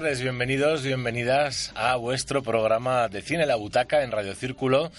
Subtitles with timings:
[0.00, 4.92] Tardes, bienvenidos, bienvenidas a vuestro programa de Cine La Butaca en Radio Círculo,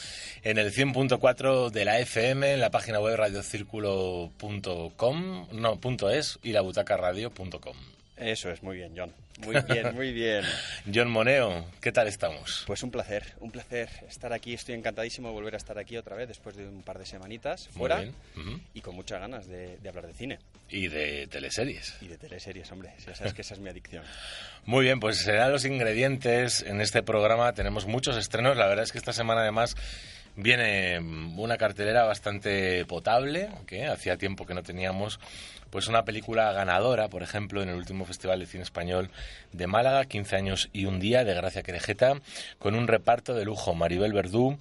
[0.44, 6.52] en el 100.4 de la FM, en la página web radiocírculo.com, no, punto es, y
[6.52, 7.99] labutacaradio.com.
[8.20, 9.14] Eso es, muy bien, John.
[9.40, 10.44] Muy bien, muy bien.
[10.94, 12.66] John Moneo, ¿qué tal estamos?
[12.68, 14.54] Pues un placer, un placer estar aquí.
[14.54, 17.70] Estoy encantadísimo de volver a estar aquí otra vez después de un par de semanitas
[17.70, 18.04] fuera
[18.74, 21.96] y con muchas ganas de, de hablar de cine Y de teleseries.
[22.02, 22.92] y de teleseries, hombre.
[23.08, 24.04] Ya sabes que esa es mi adicción.
[24.66, 27.54] Muy bien, pues serán los ingredientes en este programa.
[27.54, 28.58] Tenemos muchos estrenos.
[28.58, 29.78] La verdad es que esta semana además
[30.36, 35.18] viene una cartelera bastante potable, que hacía tiempo que no teníamos.
[35.70, 39.12] Pues una película ganadora, por ejemplo, en el último Festival de Cine Español
[39.52, 42.20] de Málaga, 15 años y un día, de Gracia Querejeta,
[42.58, 43.76] con un reparto de lujo.
[43.76, 44.58] Maribel Verdú,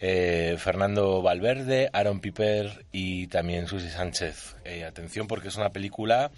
[0.00, 4.56] eh, Fernando Valverde, Aaron Piper y también Susi Sánchez.
[4.64, 6.30] Eh, atención porque es una película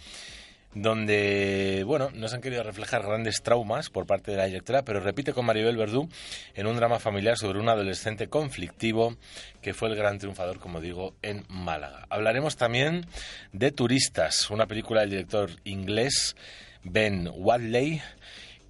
[0.74, 5.00] donde, bueno, no se han querido reflejar grandes traumas por parte de la directora, pero
[5.00, 6.08] repite con Maribel Verdú
[6.54, 9.16] en un drama familiar sobre un adolescente conflictivo
[9.62, 12.06] que fue el gran triunfador, como digo, en Málaga.
[12.08, 13.06] Hablaremos también
[13.52, 16.36] de Turistas, una película del director inglés
[16.84, 18.00] Ben Wadley,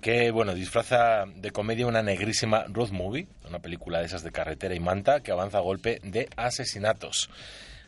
[0.01, 4.75] que bueno disfraza de comedia una negrísima road movie, una película de esas de carretera
[4.75, 7.29] y manta que avanza a golpe de asesinatos.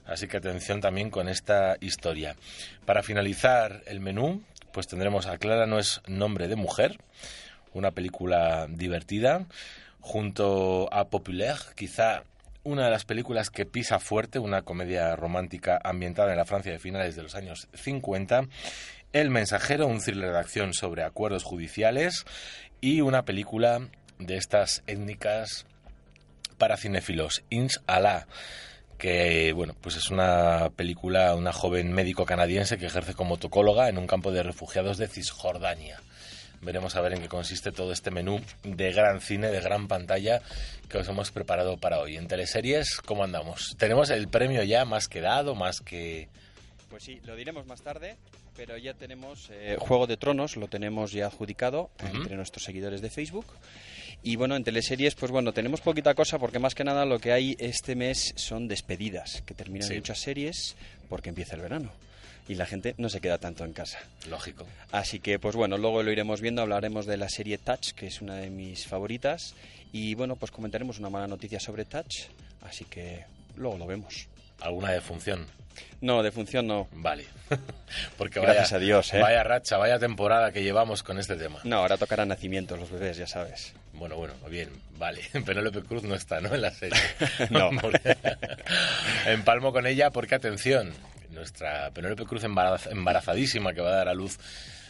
[0.06, 2.36] Así que atención también con esta historia.
[2.84, 4.42] Para finalizar el menú,
[4.72, 6.98] pues tendremos a Clara no es nombre de mujer,
[7.72, 9.46] una película divertida,
[10.00, 12.24] junto a Populaire, quizá
[12.64, 16.78] una de las películas que pisa fuerte, una comedia romántica ambientada en la Francia de
[16.78, 18.46] finales de los años 50,
[19.12, 22.24] El mensajero, un thriller de acción sobre acuerdos judiciales
[22.80, 25.66] y una película de estas étnicas
[26.56, 28.26] para cinéfilos, Inch Allah
[29.02, 33.98] que bueno, pues es una película, una joven médico canadiense que ejerce como tocóloga en
[33.98, 36.00] un campo de refugiados de Cisjordania.
[36.60, 40.40] Veremos a ver en qué consiste todo este menú de gran cine, de gran pantalla
[40.88, 42.16] que os hemos preparado para hoy.
[42.16, 43.74] En teleseries, ¿cómo andamos?
[43.76, 46.28] Tenemos el premio ya más que dado, más que...
[46.88, 48.18] Pues sí, lo diremos más tarde,
[48.54, 53.10] pero ya tenemos eh, Juego de Tronos, lo tenemos ya adjudicado entre nuestros seguidores de
[53.10, 53.46] Facebook.
[54.24, 57.32] Y bueno, en teleseries, pues bueno, tenemos poquita cosa porque más que nada lo que
[57.32, 59.94] hay este mes son despedidas, que terminan Sí.
[59.96, 60.76] muchas series
[61.08, 61.90] porque empieza el verano.
[62.48, 63.98] Y la gente no se queda tanto en casa.
[64.28, 64.66] Lógico.
[64.90, 68.20] Así que, pues bueno, luego lo iremos viendo, hablaremos de la serie Touch, que es
[68.20, 69.54] una de mis favoritas.
[69.92, 72.26] Y bueno, pues comentaremos una mala noticia sobre Touch,
[72.62, 73.24] así que
[73.56, 74.26] luego lo vemos.
[74.62, 75.46] ¿Alguna defunción?
[76.00, 76.88] No, de función no.
[76.92, 77.26] Vale.
[78.18, 79.20] Porque Gracias a Dios, ¿eh?
[79.20, 81.60] Vaya racha, vaya temporada que llevamos con este tema.
[81.64, 83.72] No, ahora tocarán nacimientos los bebés, ya sabes.
[83.92, 85.22] Bueno, bueno, bien, vale.
[85.46, 86.54] Penélope Cruz no está, ¿no?
[86.54, 86.98] En la serie.
[87.50, 87.70] No.
[89.26, 90.92] Empalmo con ella porque, atención,
[91.30, 94.38] nuestra Penélope Cruz embaraz- embarazadísima que va a dar a luz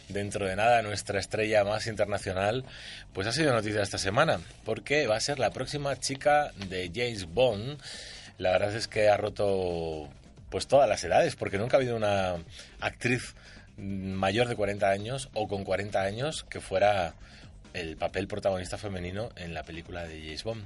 [0.09, 2.65] dentro de nada, nuestra estrella más internacional,
[3.13, 7.25] pues ha sido noticia esta semana, porque va a ser la próxima chica de James
[7.25, 7.79] Bond.
[8.37, 10.09] La verdad es que ha roto
[10.49, 12.35] pues todas las edades, porque nunca ha habido una
[12.79, 13.33] actriz
[13.77, 17.15] mayor de 40 años o con 40 años que fuera
[17.73, 20.65] el papel protagonista femenino en la película de James Bond.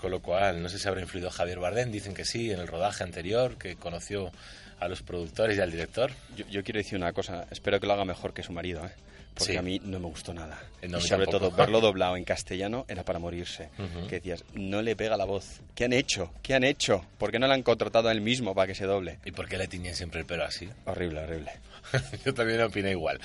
[0.00, 2.68] Con lo cual, no sé si habrá influido Javier Bardem, dicen que sí, en el
[2.68, 4.30] rodaje anterior, que conoció
[4.78, 6.12] a los productores y al director.
[6.36, 8.92] Yo, yo quiero decir una cosa, espero que lo haga mejor que su marido, ¿eh?
[9.34, 9.56] Porque Sí.
[9.58, 10.60] a mí no me gustó nada.
[10.82, 11.48] Eh, no, y sobre tampoco.
[11.50, 13.68] todo, verlo doblado en castellano era para morirse.
[14.08, 15.60] Que decías, no le pega la voz.
[15.76, 16.32] ¿Qué han hecho?
[16.42, 17.04] ¿Qué han hecho?
[17.18, 19.18] ¿Por qué no le han contratado a él mismo para que se doble?
[19.24, 20.68] ¿Y por qué le tiñen siempre el pelo así?
[20.86, 21.52] Horrible, horrible.
[22.24, 23.20] Yo también opino igual.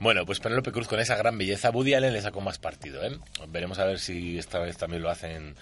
[0.00, 3.18] Bueno, pues Penélope Cruz con esa gran belleza, Woody Allen le sacó más partido, ¿eh?
[3.48, 5.54] Veremos a ver si esta vez también lo hacen,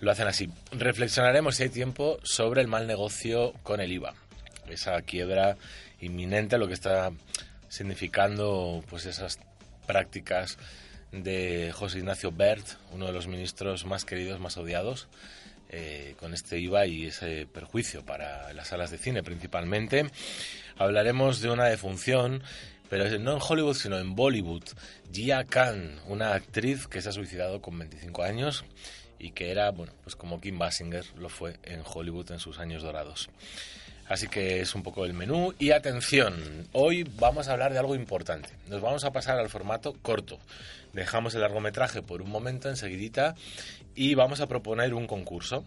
[0.00, 0.48] lo hacen así.
[0.72, 4.14] Reflexionaremos, si hay tiempo, sobre el mal negocio con el IVA.
[4.68, 5.56] Esa quiebra
[6.00, 7.10] inminente, lo que está
[7.68, 9.38] significando pues esas
[9.86, 10.58] prácticas
[11.12, 15.08] de José Ignacio Bert, uno de los ministros más queridos, más odiados,
[15.68, 20.10] eh, con este IVA y ese perjuicio para las salas de cine principalmente.
[20.78, 22.42] Hablaremos de una defunción,
[22.88, 24.64] pero no en Hollywood, sino en Bollywood.
[25.12, 28.64] Jia Khan, una actriz que se ha suicidado con 25 años
[29.18, 32.82] y que era, bueno, pues como Kim Basinger lo fue en Hollywood en sus años
[32.82, 33.30] dorados.
[34.08, 35.54] Así que es un poco el menú.
[35.58, 38.50] Y atención, hoy vamos a hablar de algo importante.
[38.68, 40.38] Nos vamos a pasar al formato corto.
[40.92, 43.34] Dejamos el largometraje por un momento, enseguidita,
[43.94, 45.64] y vamos a proponer un concurso.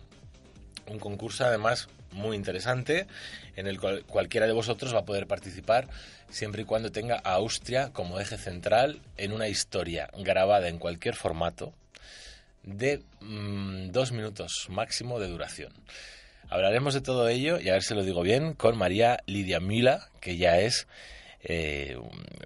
[0.87, 3.07] Un concurso además muy interesante
[3.55, 5.87] en el cual cualquiera de vosotros va a poder participar
[6.29, 11.15] siempre y cuando tenga a Austria como eje central en una historia grabada en cualquier
[11.15, 11.73] formato
[12.63, 15.73] de mm, dos minutos máximo de duración.
[16.49, 20.09] Hablaremos de todo ello, y a ver si lo digo bien, con María Lidia Mila,
[20.19, 20.87] que ya es
[21.43, 21.97] eh,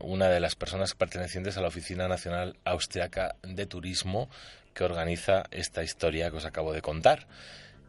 [0.01, 4.29] una de las personas pertenecientes a la Oficina Nacional Austriaca de Turismo
[4.73, 7.27] que organiza esta historia que os acabo de contar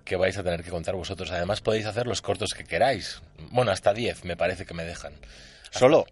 [0.04, 1.30] que vais a tener que contar vosotros.
[1.30, 3.22] Además podéis hacer los cortos que queráis.
[3.50, 5.14] Bueno, hasta 10 me parece que me dejan.
[5.70, 6.06] ¿Solo?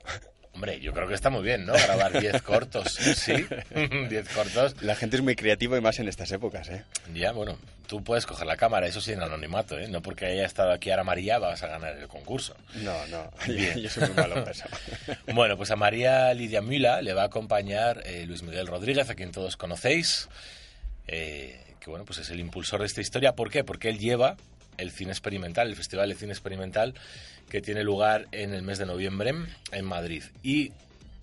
[0.55, 1.73] Hombre, yo creo que está muy bien, ¿no?
[1.73, 3.33] Grabar 10 cortos, ¿sí?
[4.09, 4.83] 10 cortos.
[4.83, 6.85] La gente es muy creativa y más en estas épocas, ¿eh?
[7.15, 9.89] Ya, bueno, tú puedes coger la cámara, eso sí en anonimato, ¿eh?
[9.89, 12.55] No porque haya estado aquí ahora María vas a ganar el concurso.
[12.75, 13.31] No, no,
[13.77, 14.65] yo soy muy malo eso.
[15.33, 19.15] bueno, pues a María Lidia Mula le va a acompañar eh, Luis Miguel Rodríguez, a
[19.15, 20.29] quien todos conocéis,
[21.09, 23.35] eh, que bueno, pues es el impulsor de esta historia.
[23.35, 23.65] ¿Por qué?
[23.65, 24.37] Porque él lleva
[24.77, 26.95] el cine experimental, el Festival de Cine Experimental,
[27.49, 29.35] que tiene lugar en el mes de noviembre
[29.73, 30.25] en Madrid.
[30.43, 30.73] Y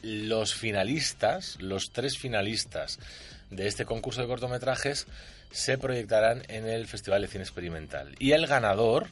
[0.02, 3.00] los finalistas, los tres finalistas
[3.50, 5.08] de este concurso de cortometrajes,
[5.52, 8.16] se proyectarán en el Festival de Cine Experimental.
[8.20, 9.08] Y el ganador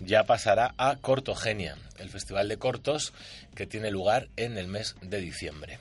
[0.00, 3.12] ya pasará a Cortogenia, el festival de cortos
[3.54, 5.78] que tiene lugar en el mes de diciembre.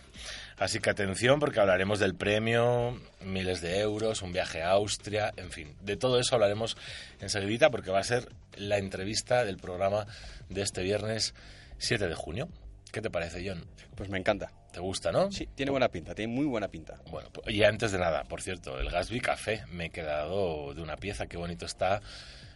[0.57, 5.51] Así que atención porque hablaremos del premio, miles de euros, un viaje a Austria, en
[5.51, 6.77] fin, de todo eso hablaremos
[7.21, 10.07] enseguida porque va a ser la entrevista del programa
[10.50, 11.36] de este viernes
[11.77, 12.50] 7 de junio.
[12.92, 13.65] ¿Qué te parece, John?
[13.95, 14.51] Pues me encanta.
[14.71, 15.31] ¿Te gusta, no?
[15.31, 16.95] Sí, tiene buena pinta, tiene muy buena pinta.
[17.12, 20.81] Bueno, pues, y antes de nada, por cierto, el Gasby Café me he quedado de
[20.81, 22.01] una pieza, qué bonito está,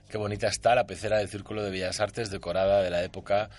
[0.10, 3.50] qué bonita está la pecera del Círculo de Bellas Artes decorada de la época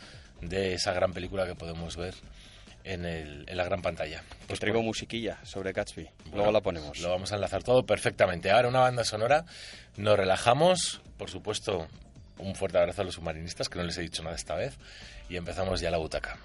[0.40, 2.14] de esa gran película que podemos ver
[2.84, 4.22] en, el, en la gran pantalla.
[4.46, 6.08] Pues traigo musiquilla sobre Gatsby.
[6.32, 6.98] Luego la ponemos.
[7.00, 8.50] Lo vamos a enlazar todo perfectamente.
[8.50, 9.44] Ahora una banda sonora.
[9.96, 11.00] Nos relajamos.
[11.16, 11.88] Por supuesto,
[12.38, 14.78] un fuerte abrazo a los submarinistas, que no les he dicho nada esta vez.
[15.28, 16.38] Y empezamos ya la butaca.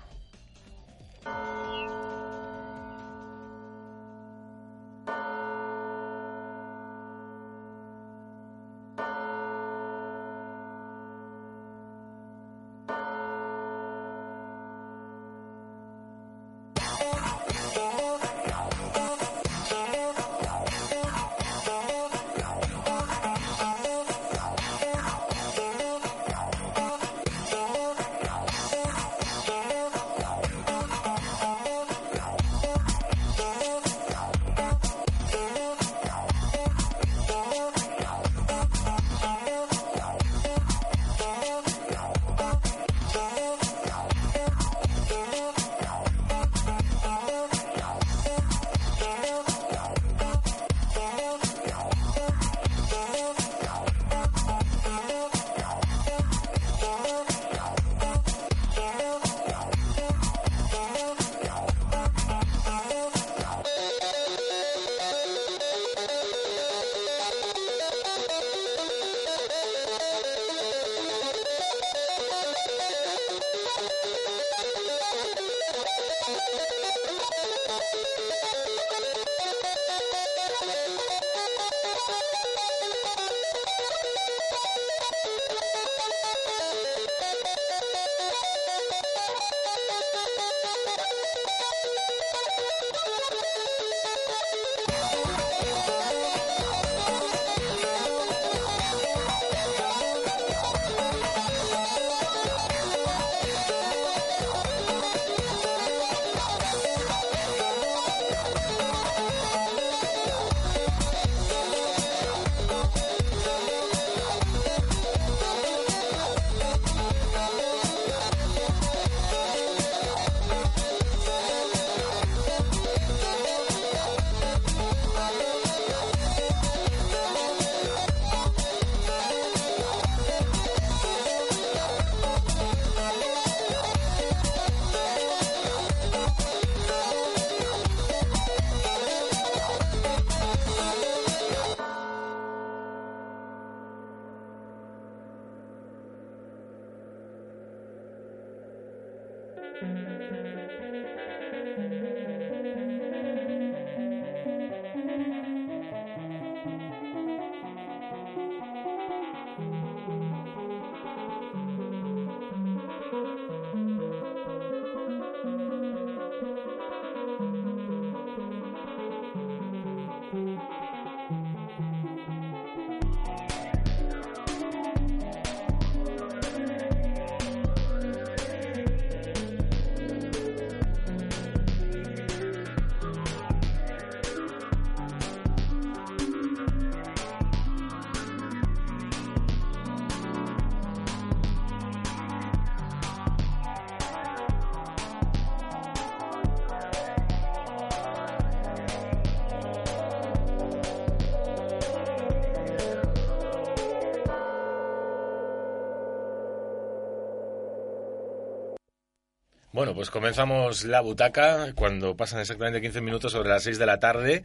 [209.77, 213.99] Bueno, pues comenzamos la butaca cuando pasan exactamente 15 minutos sobre las 6 de la
[213.99, 214.43] tarde.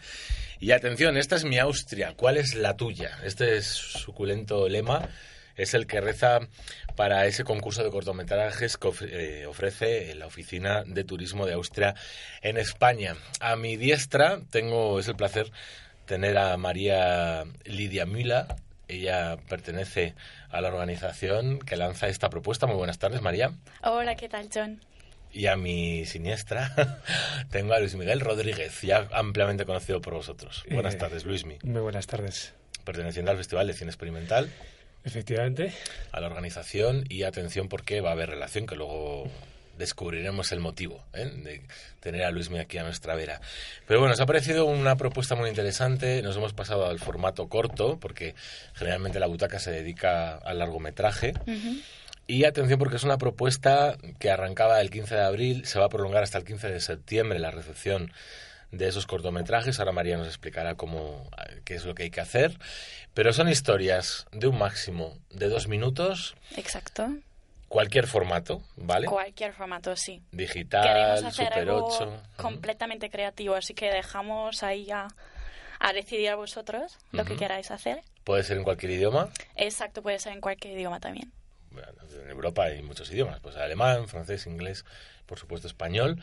[0.61, 3.19] Y atención, esta es mi Austria, ¿cuál es la tuya?
[3.25, 5.09] Este suculento lema
[5.57, 6.41] es el que reza
[6.97, 11.95] para ese concurso de cortometrajes que eh, ofrece la Oficina de Turismo de Austria
[12.43, 13.17] en España.
[13.41, 15.51] A mi diestra tengo, es el placer
[16.05, 18.55] tener a María Lidia Mula.
[18.87, 20.15] Ella pertenece
[20.51, 22.67] a la organización que lanza esta propuesta.
[22.67, 23.53] Muy buenas tardes, María.
[23.83, 24.92] Hola, ¿qué tal, John?
[25.33, 26.99] Y a mi siniestra
[27.51, 30.63] tengo a Luis Miguel Rodríguez, ya ampliamente conocido por vosotros.
[30.71, 31.59] Buenas Eh, tardes, Luismi.
[31.63, 32.53] Muy buenas tardes.
[32.85, 34.51] Perteneciente al Festival de Cine Experimental,
[35.05, 35.73] Efectivamente.
[36.11, 39.31] a la organización y atención porque va a haber relación, que luego
[39.79, 41.25] descubriremos el motivo ¿eh?
[41.35, 41.63] de
[42.01, 43.41] tener a Luismi aquí a nuestra vera.
[43.87, 46.21] Pero bueno, nos ha parecido una propuesta muy interesante.
[46.23, 48.35] Nos hemos pasado al formato corto, porque
[48.75, 51.33] generalmente la butaca se dedica al largometraje.
[52.33, 55.89] Y atención porque es una propuesta que arrancaba el 15 de abril, se va a
[55.91, 58.11] prolongar hasta el 15 de septiembre la recepción
[58.71, 59.79] de esos cortometrajes.
[59.79, 61.29] Ahora María nos explicará cómo,
[61.67, 62.59] qué es lo que hay que hacer.
[63.13, 67.07] Pero son historias de un máximo de dos minutos, Exacto.
[67.69, 69.09] cualquier formato, ¿vale?
[69.09, 70.23] Cualquier formato, sí.
[70.33, 72.09] Digital, Queremos hacer Super algo 8.
[72.09, 72.17] ujú.
[72.43, 75.09] completamente creativo, así que dejamos ahí a,
[75.81, 78.01] a decidir a vosotros lo que queráis hacer.
[78.25, 79.29] Puede ser en cualquier idioma.
[79.55, 81.31] Exacto, puede ser en cualquier idioma también.
[82.23, 84.85] En Europa hay muchos idiomas, pues alemán, francés, inglés,
[85.27, 86.23] por supuesto español.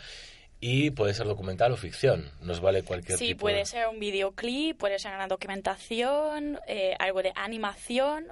[0.61, 3.65] Y puede ser documental o ficción, nos vale cualquier Sí, tipo puede de...
[3.65, 8.27] ser un videoclip, puede ser una documentación, eh, algo de animación,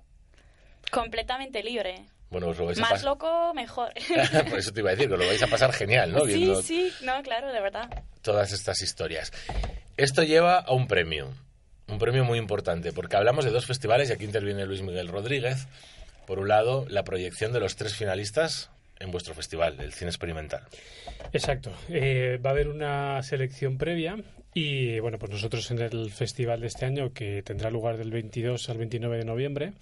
[0.92, 2.06] completamente libre.
[2.30, 3.06] Bueno, os lo vais a Más pasar...
[3.06, 3.94] loco, mejor.
[4.50, 6.26] Por eso te iba a decir, que lo vais a pasar genial, ¿no?
[6.26, 8.04] sí, Viendo sí, no, claro, de verdad.
[8.22, 9.32] todas estas historias.
[9.96, 11.34] Esto lleva a un premio,
[11.88, 15.68] un premio muy importante, porque hablamos de dos festivales y aquí interviene Luis Miguel Rodríguez.
[16.28, 18.70] Por un lado, la proyección de los tres finalistas
[19.00, 20.64] en vuestro festival, el cine experimental.
[21.32, 21.72] Exacto.
[21.88, 24.18] Eh, va a haber una selección previa
[24.54, 28.70] y, bueno, pues nosotros en el festival de este año, que tendrá lugar del 22
[28.70, 29.74] al 29 de noviembre,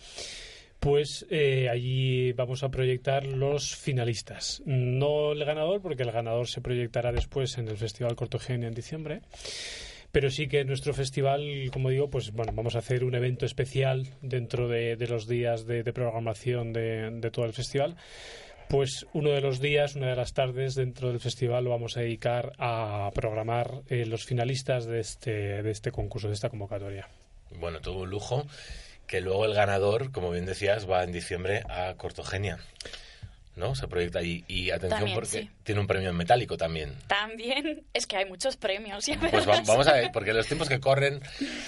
[0.79, 4.61] pues eh, allí vamos a proyectar los finalistas.
[4.65, 9.21] No el ganador, porque el ganador se proyectará después en el Festival Cortogenia en diciembre.
[10.15, 14.07] Pero sí que nuestro festival, como digo, pues bueno, vamos a hacer un evento especial
[14.21, 17.97] dentro de, los días de, programación de, de todo el festival.
[18.69, 21.99] Pues uno de los días, una de las tardes dentro del festival lo vamos a
[21.99, 27.09] dedicar a programar eh, los finalistas de este, de este concurso, de esta convocatoria.
[27.59, 28.47] Bueno, todo un lujo,
[29.07, 32.59] que luego el ganador, como bien decías, va en diciembre a Cortogenia.
[33.55, 33.73] ¿No?
[33.73, 34.21] Se proyecta.
[34.21, 35.49] Y atención También, porque sí.
[35.63, 36.93] tiene un premio en metálico también.
[37.07, 40.67] También es que hay muchos premios, ya Pues va- vamos a ver, porque los tiempos
[40.67, 41.21] que corren,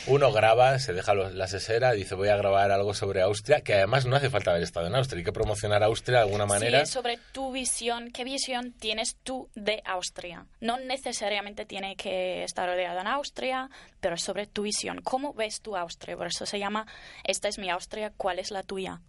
[0.08, 3.74] uno graba, se deja los- la sesera, dice voy a grabar algo sobre Austria, que
[3.75, 6.86] además no hace falta haber estado en Austria, hay que promocionar Austria de alguna manera.
[6.86, 8.12] Sí, sobre tu visión.
[8.12, 10.46] ¿Qué visión tienes tú de Austria?
[10.60, 13.70] No necesariamente tiene que estar rodeado en Austria,
[14.01, 15.01] pero es sobre tu visión.
[15.03, 16.17] ¿Cómo ves tú Austria?
[16.17, 16.86] Por eso se llama
[17.24, 19.00] Esta es mi Austria, ¿cuál es la tuya?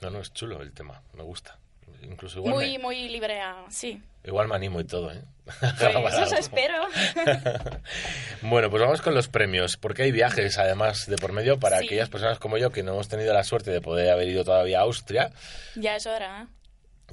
[0.00, 1.58] No, no, es chulo el tema, me gusta.
[2.02, 4.02] Incluso igual, Muy, me, muy libre, a- sí.
[4.24, 5.22] igual me animo y todo, ¿eh?
[6.02, 6.74] Pues eso espero.
[8.42, 11.86] Bueno, pues vamos con los premios, porque hay viajes además de por medio para Sí.
[11.86, 14.78] aquellas personas como yo que no hemos tenido la suerte de poder haber ido todavía
[14.78, 15.30] a Austria.
[15.74, 16.46] ya es hora, ¿eh?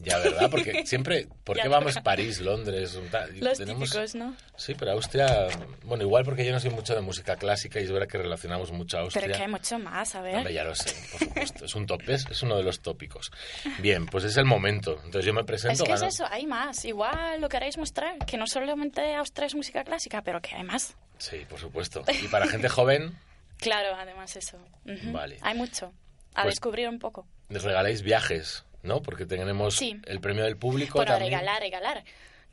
[0.02, 0.50] Ya, ¿verdad?
[0.52, 1.96] Porque siempre, ¿por qué vamos.
[2.04, 3.00] París, Londres?
[3.12, 3.40] tal?
[3.40, 4.36] Los tenemos- típicos, ¿no?
[4.58, 5.48] Sí, pero Austria,
[5.84, 8.72] bueno, igual porque yo no soy mucho de música clásica y es verdad que relacionamos
[8.72, 9.24] mucho a Austria.
[9.28, 10.36] Pero que hay mucho más, a ver.
[10.36, 11.66] Hombre, ya lo sé, por supuesto.
[11.66, 13.32] Es un top, es, es uno de los tópicos.
[13.80, 14.94] Bien, pues es el momento.
[15.06, 15.84] Entonces yo me Es presento.
[15.86, 16.84] que es gano- eso, hay más.
[16.86, 20.96] Igual lo queréis mostrar, que no solamente Austria es música clásica, pero que hay más.
[21.18, 22.04] Sí, por supuesto.
[22.22, 23.18] Y para gente joven,
[23.58, 24.58] Claro, además eso.
[24.86, 25.14] Ujú.
[25.14, 25.38] Vale.
[25.42, 25.94] Hay mucho.
[26.34, 27.26] A Pues- descubrir un poco.
[27.48, 29.02] les regaláis viajes, ¿no?
[29.02, 30.00] Porque tenemos Sí.
[30.06, 31.32] el premio del público Bueno, también.
[31.32, 32.04] regalar, regalar.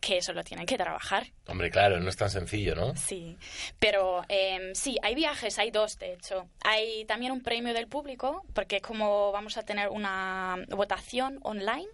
[0.00, 1.28] Que eso lo tienen que trabajar.
[1.46, 2.96] Hombre, claro, no es tan sencillo, ¿no?
[2.96, 3.38] Sí.
[3.78, 6.48] Pero em, sí, hay viajes, hay dos, de hecho.
[6.64, 11.86] Hay también un premio del público, porque como vamos a tener una votación online,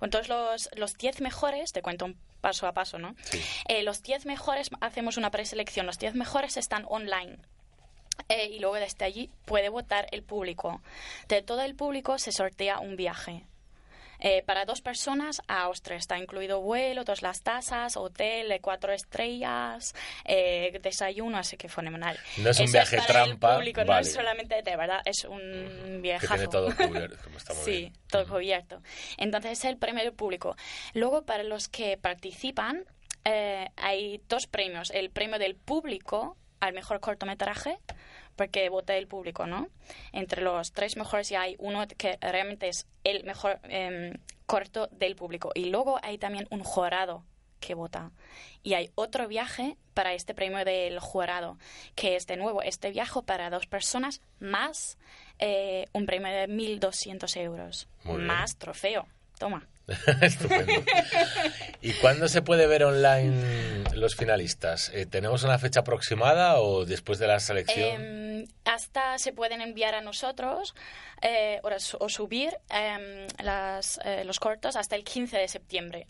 [0.00, 3.14] bueno, entonces los, los 10 mejores, te cuento un paso a paso, ¿no?
[3.22, 3.40] Sí.
[3.68, 7.38] Eh, los 10 mejores, hacemos una preselección, los 10 mejores están online.
[8.28, 10.82] Eh, y luego desde allí puede votar el público.
[11.28, 13.44] De todo el público se sortea un viaje.
[14.20, 18.92] Eh, para dos personas a Austria está incluido vuelo, todas las tasas, hotel, eh, cuatro
[18.92, 19.94] estrellas,
[20.24, 22.18] eh, desayuno, así que fenomenal.
[22.38, 25.24] No es un Eso viaje para el trampa, público, no es solamente de verdad, es
[25.24, 26.34] un viajazo.
[26.34, 27.92] Que tiene todo cubierto, como está muy sí, bien.
[28.10, 28.82] todo cubierto.
[29.16, 30.56] Entonces es el premio del público.
[30.94, 32.84] Luego para los que participan
[33.24, 34.90] eh, hay dos premios.
[34.90, 37.78] El premio del público al mejor cortometraje,
[38.38, 39.68] porque vota el público, ¿no?
[40.12, 44.14] Entre los tres mejores ya hay uno que realmente es el mejor em,
[44.46, 45.50] corto del público.
[45.54, 47.24] Y luego hay también un jurado
[47.58, 48.12] que vota.
[48.62, 51.58] Y hay otro viaje para este premio del jurado,
[51.96, 54.96] que es de nuevo este viaje para dos personas más
[55.40, 57.88] eh, un premio de 1.200 euros.
[58.04, 58.26] Muy bien.
[58.28, 59.08] Más trofeo.
[59.38, 59.66] Toma.
[60.20, 60.84] Estupendo.
[61.80, 64.90] ¿Y cuándo se puede ver online los finalistas?
[64.94, 68.02] Eh, ¿Tenemos una fecha aproximada o después de la selección?
[68.02, 68.27] Em,
[68.78, 70.72] hasta se pueden enviar a nosotros
[71.20, 71.70] eh, o,
[72.04, 76.06] o subir em, las, eh, los cortos hasta el 15 de septiembre.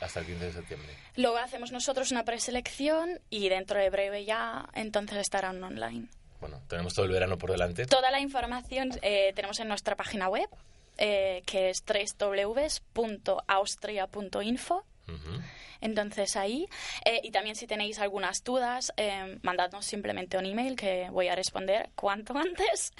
[0.00, 0.94] Hasta el 15 de septiembre.
[1.16, 6.08] Luego hacemos nosotros una preselección y dentro de breve ya entonces estarán online.
[6.40, 7.86] Bueno, tenemos todo el verano por delante.
[7.86, 10.50] Toda la información eh, tenemos en nuestra página web,
[10.98, 14.84] eh, que es www.austria.info.
[15.08, 15.40] Ujú.
[15.82, 16.66] Entonces ahí,
[17.04, 21.34] eh, y también si tenéis algunas dudas, eh, mandadnos simplemente un email que voy a
[21.34, 22.92] responder cuanto antes,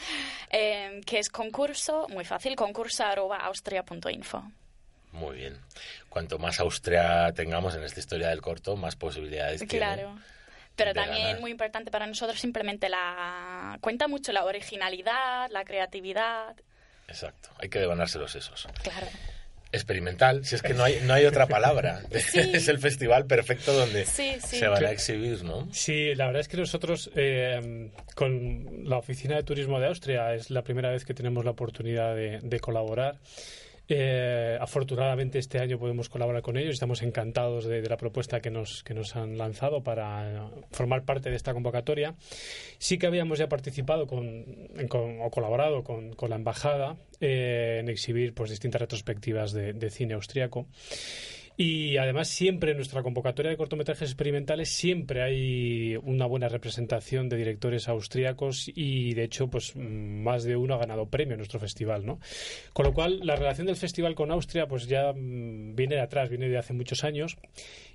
[0.51, 4.43] eh, que es concurso, muy fácil, concurso arroba austria.info.
[5.13, 5.61] Muy bien.
[6.09, 9.85] Cuanto más Austria tengamos en esta historia del corto, más posibilidades tiene.
[9.85, 10.19] Claro.
[10.75, 11.41] Pero también ganar.
[11.41, 13.77] muy importante para nosotros simplemente la...
[13.83, 16.57] Cuenta mucho la originalidad, la creatividad.
[17.09, 17.51] Exacto.
[17.59, 18.67] Hay que devanarse los sesos.
[18.83, 19.07] Claro.
[19.73, 22.03] Experimental, si es que no hay, no hay otra palabra.
[22.11, 24.59] es el festival perfecto donde Sí, sí.
[24.59, 25.69] se van a exhibir, ¿no?
[25.73, 30.51] Sí, la verdad es que nosotros eh, con la Oficina de Turismo de Austria es
[30.51, 33.17] la primera vez que tenemos la oportunidad de, de colaborar.
[33.95, 36.73] Eh, afortunadamente este año podemos colaborar con ellos.
[36.75, 41.37] Estamos encantados de, la propuesta que nos, que nos han lanzado para formar parte de
[41.37, 42.15] esta convocatoria.
[42.79, 44.45] Sí que habíamos ya participado con,
[44.89, 49.91] con- o colaborado con, con la embajada eh, en exhibir pues, distintas retrospectivas de, de
[49.91, 50.67] cine austriaco.
[51.65, 57.37] Y además siempre en nuestra convocatoria de cortometrajes experimentales siempre hay una buena representación de
[57.37, 62.05] directores austríacos y de hecho pues más de uno ha ganado premio en nuestro festival,
[62.05, 62.19] ¿no?
[62.73, 66.31] Con lo cual la relación del festival con Austria pues ya mm, viene de atrás,
[66.31, 67.37] viene de hace muchos años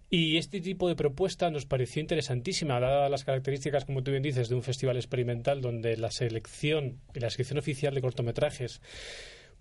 [0.10, 4.48] y este tipo de propuesta nos pareció interesantísima, dadas las características, como tú bien dices,
[4.48, 8.80] de un festival experimental donde la selección y la selección oficial de cortometrajes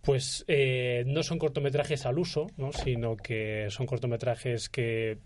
[0.07, 2.73] pues eh, no son cortometrajes al uso, ¿no?
[2.73, 5.19] sino que son cortometrajes que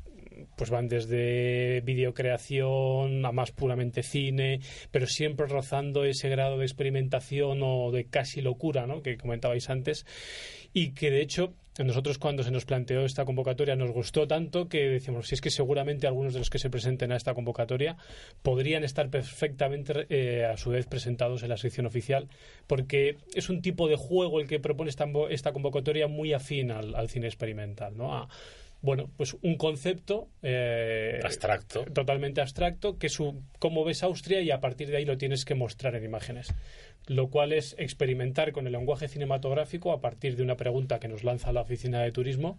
[0.56, 7.60] pues van desde videocreación a más puramente cine, pero siempre rozando ese grado de experimentación
[7.62, 9.02] o de casi locura, ¿no?
[9.02, 10.06] que comentabais antes,
[10.72, 11.52] y que de hecho
[11.84, 15.50] nosotros cuando se nos planteó esta convocatoria nos gustó tanto que decíamos, si es que
[15.50, 17.96] seguramente algunos de los que se presenten a esta convocatoria
[18.42, 22.28] podrían estar perfectamente eh, a su vez presentados en la sección oficial,
[22.66, 27.26] porque es un tipo de juego el que propone esta, convocatoria muy afín al, cine
[27.26, 28.28] experimental, ¿no?
[28.82, 31.84] Bueno, pues un concepto eh, Abstracto.
[31.84, 33.18] totalmente abstracto, que es
[33.58, 36.54] cómo ves Austria y a partir de ahí lo tienes que mostrar en imágenes.
[37.06, 41.24] Lo cual es experimentar con el lenguaje cinematográfico a partir de una pregunta que nos
[41.24, 42.58] lanza la oficina de turismo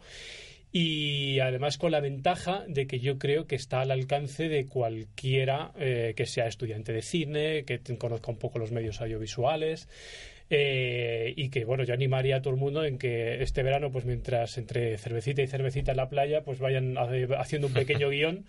[0.71, 5.73] y además con la ventaja de que yo creo que está al alcance de cualquiera
[5.77, 9.89] eh, que sea estudiante de cine, que conozca un poco los medios audiovisuales
[10.53, 14.03] eh, y que bueno yo animaría a todo el mundo en que este verano pues
[14.03, 16.97] mientras entre cervecita y cervecita en la playa pues vayan
[17.37, 18.45] haciendo un pequeño guion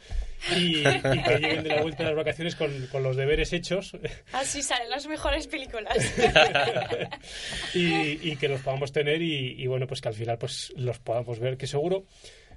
[0.56, 3.96] y, y que lleguen de la vuelta de las vacaciones con, con los deberes hechos
[4.32, 5.96] Así salen las mejores películas.
[7.74, 10.98] y, y que los podamos tener y, y, bueno pues que al final pues los
[10.98, 12.04] podamos ver que seguro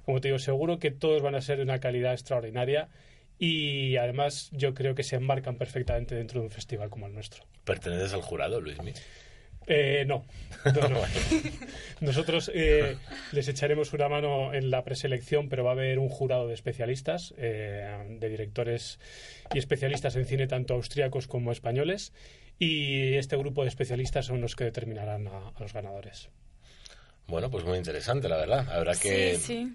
[0.04, 2.88] como te digo seguro que todos van a ser de una calidad extraordinaria
[3.38, 7.44] y además yo creo que se enmarcan perfectamente dentro de un festival como el nuestro
[7.64, 8.92] ¿Perteneces al jurado, Luismi?
[9.66, 10.24] Eh, no,
[10.64, 11.00] no, no.
[12.00, 12.96] Nosotros eh,
[13.32, 17.34] les echaremos una mano en la preselección, pero va a haber un jurado de especialistas,
[17.36, 18.98] eh, de directores
[19.52, 22.12] y especialistas en cine, tanto austríacos como españoles,
[22.58, 26.28] y este grupo de especialistas son los que determinarán a, a los ganadores.
[27.26, 28.68] Bueno, pues muy interesante, la verdad.
[28.70, 29.74] Habrá que Sí,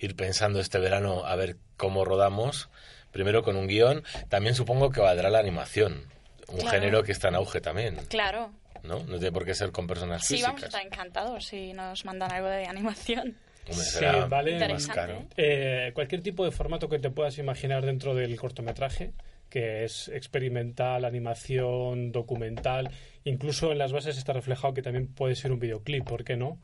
[0.00, 2.68] ir pensando este verano a ver cómo rodamos.
[3.10, 4.04] Primero con un guion.
[4.28, 6.04] También supongo que valdrá la animación.
[6.48, 6.70] Un Claro.
[6.78, 8.52] género que está en auge también, Claro.
[8.84, 8.98] ¿No?
[9.04, 10.74] No tiene por qué ser con personas Sí, vamos a físicas.
[10.74, 13.36] estar encantados si nos mandan algo de animación.
[13.70, 14.58] Sí, vale.
[14.68, 15.14] más caro.
[15.36, 15.86] ¿eh?
[15.88, 19.12] Eh, cualquier tipo de formato que te puedas imaginar dentro del cortometraje,
[19.48, 22.90] que es experimental, animación, documental.
[23.24, 26.58] Incluso en las bases está reflejado que también puede ser un videoclip, ¿por qué no?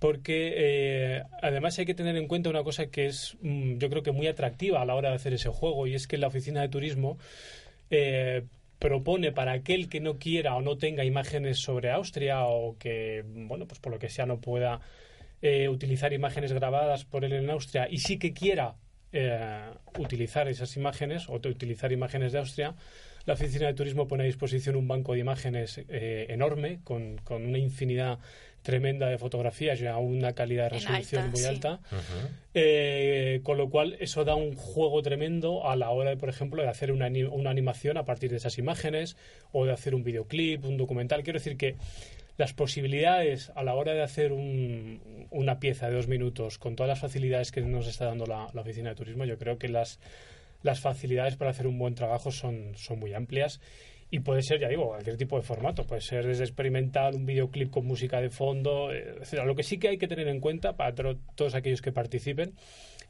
[0.00, 4.02] Porque eh, además hay que tener en cuenta una cosa que es, mm, yo creo
[4.02, 6.62] que muy atractiva a la hora de hacer ese juego, y es que la oficina
[6.62, 7.16] de turismo
[7.90, 8.42] eh,
[8.78, 13.66] propone para aquel que no quiera o no tenga imágenes sobre Austria o que, bueno,
[13.66, 14.80] pues por lo que sea no pueda
[15.42, 18.76] eh, utilizar imágenes grabadas por él en Austria y sí que quiera
[19.12, 22.74] eh, utilizar esas imágenes o utilizar imágenes de Austria,
[23.26, 27.46] la Oficina de Turismo pone a disposición un banco de imágenes eh, enorme con, con,
[27.46, 28.18] una infinidad
[28.64, 31.80] tremenda de fotografías y a una calidad de resolución muy alta,
[32.54, 36.62] eh, con lo cual eso da un juego tremendo a la hora, de, por ejemplo,
[36.62, 39.16] de hacer una, una animación a partir de esas imágenes
[39.52, 41.22] o de hacer un videoclip, un documental.
[41.22, 41.76] Quiero decir que
[42.38, 46.88] las posibilidades a la hora de hacer un, una pieza de dos minutos con todas
[46.88, 50.00] las facilidades que nos está dando la, la oficina de turismo, yo creo que las,
[50.62, 53.60] las facilidades para hacer un buen trabajo son, son muy amplias
[54.14, 55.84] y puede ser, ya digo, cualquier tipo de formato.
[55.88, 59.42] Puede ser desde experimental, un videoclip con música de fondo, etc.
[59.44, 60.94] Lo que sí que hay que tener en cuenta para
[61.34, 62.52] todos aquellos que participen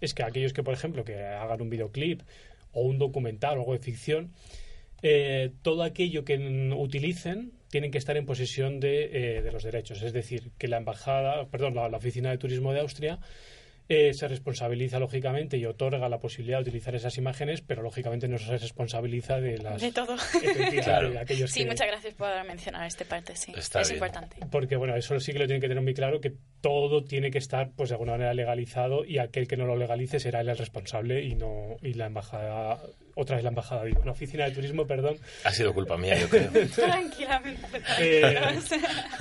[0.00, 2.22] es que aquellos que, por ejemplo, que hagan un videoclip
[2.72, 4.30] o un documental o algo de ficción,
[5.02, 6.38] eh, todo aquello que
[6.74, 10.00] utilicen tienen que estar en posesión de, eh, de, los derechos.
[10.00, 13.18] Es decir, que la embajada, perdón, la Oficina de Turismo de Austria
[13.88, 18.38] eh, se responsabiliza lógicamente y otorga la posibilidad de utilizar esas imágenes, pero lógicamente no
[18.38, 20.16] se responsabiliza de las de todo.
[20.82, 21.10] claro.
[21.10, 21.66] de aquellos sí, que...
[21.66, 23.98] muchas gracias por mencionar esta parte, sí, Está es bien.
[23.98, 24.36] importante.
[24.50, 27.38] Porque bueno, eso sí que lo tienen que tener muy claro que todo tiene que
[27.38, 30.56] estar pues de alguna manera legalizado y aquel que no lo legalice será él el
[30.56, 32.80] responsable y no y la embajada
[33.14, 35.18] otra vez la embajada, digo, la oficina de turismo, perdón.
[35.44, 36.50] Ha sido culpa mía, yo creo.
[36.74, 37.78] Tranquilamente.
[38.00, 38.38] Eh,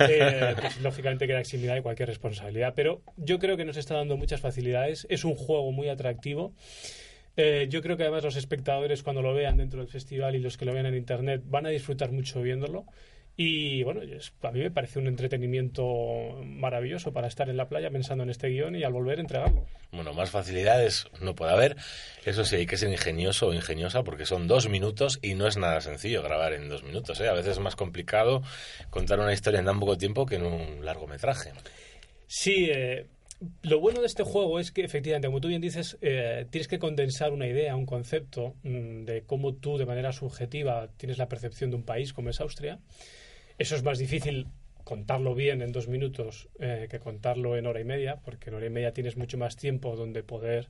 [0.00, 4.16] eh, pues, lógicamente queda eximida de cualquier responsabilidad, pero yo creo que nos está dando
[4.16, 5.06] muchas facilidades.
[5.10, 6.52] Es un juego muy atractivo.
[7.36, 10.56] Eh, yo creo que además los espectadores cuando lo vean dentro del festival y los
[10.56, 12.86] que lo vean en internet van a disfrutar mucho viéndolo.
[13.36, 15.84] Y bueno, a mí me parece un entretenimiento
[16.44, 19.66] maravilloso para estar en la playa pensando en este guion y al volver entregarlo.
[19.90, 21.76] Bueno, más facilidades no puede haber.
[22.24, 25.56] Eso sí, hay que ser ingenioso o ingeniosa porque son dos minutos y no es
[25.56, 27.20] nada sencillo grabar en dos minutos.
[27.20, 27.28] ¿eh?
[27.28, 28.42] A veces es más complicado
[28.90, 31.50] contar una historia en tan poco tiempo que en un largometraje.
[32.28, 33.06] Sí, eh,
[33.62, 36.78] lo bueno de este juego es que efectivamente, como tú bien dices, eh, tienes que
[36.78, 41.70] condensar una idea, un concepto mmm, de cómo tú de manera subjetiva tienes la percepción
[41.70, 42.78] de un país como es Austria.
[43.58, 44.48] Eso es más difícil
[44.84, 48.66] contarlo bien en dos minutos eh, que contarlo en hora y media, porque en hora
[48.66, 50.68] y media tienes mucho más tiempo donde poder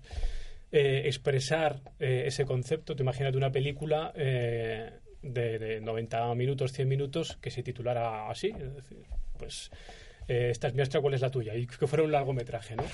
[0.71, 2.95] eh, expresar eh, ese concepto.
[2.95, 4.93] Te imagínate una película de,
[5.23, 8.99] de, 90 minutos, 100 minutos, que se titulara así, es decir,
[9.39, 9.71] pues
[10.29, 11.55] eh, esta es mi Austria, ¿cuál es la tuya?
[11.55, 12.85] Y que fuera un largometraje, ¿no?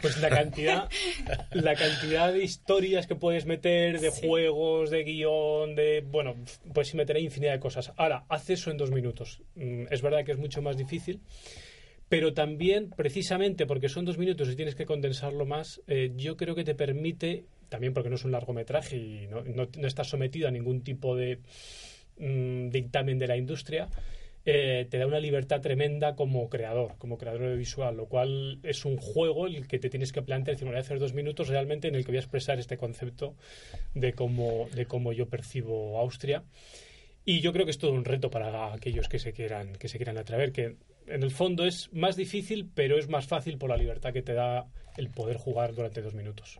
[0.00, 0.88] Pues la cantidad,
[1.52, 4.26] la cantidad de historias que puedes meter, de sí.
[4.26, 6.04] juegos, de guion, de...
[6.06, 6.36] Bueno,
[6.72, 7.92] puedes meter infinidad de cosas.
[7.96, 9.42] Ahora, haz eso en dos minutos.
[9.54, 11.20] Mm, es verdad que es mucho más difícil,
[12.08, 16.54] pero también, precisamente porque son dos minutos y tienes que condensarlo más, eh, yo creo
[16.54, 20.48] que te permite, también porque no es un largometraje y no, no, no estás sometido
[20.48, 21.40] a ningún tipo de
[22.18, 23.88] mmm, dictamen de la industria,
[24.50, 28.96] eh, te da una libertad tremenda como creador, como creador visual, lo cual es un
[28.96, 31.94] juego el que te tienes que plantear, decir, voy a hacer dos minutos realmente en
[31.94, 33.34] el que voy a expresar este concepto
[33.92, 36.44] de cómo, de cómo yo percibo Austria.
[37.26, 39.98] Y yo creo que es todo un reto para aquellos que se quieran, que se
[39.98, 40.76] quieran atrever, que
[41.08, 44.32] en el fondo es más difícil, pero es más fácil por la libertad que te
[44.32, 44.64] da
[44.96, 46.58] el poder jugar durante dos minutos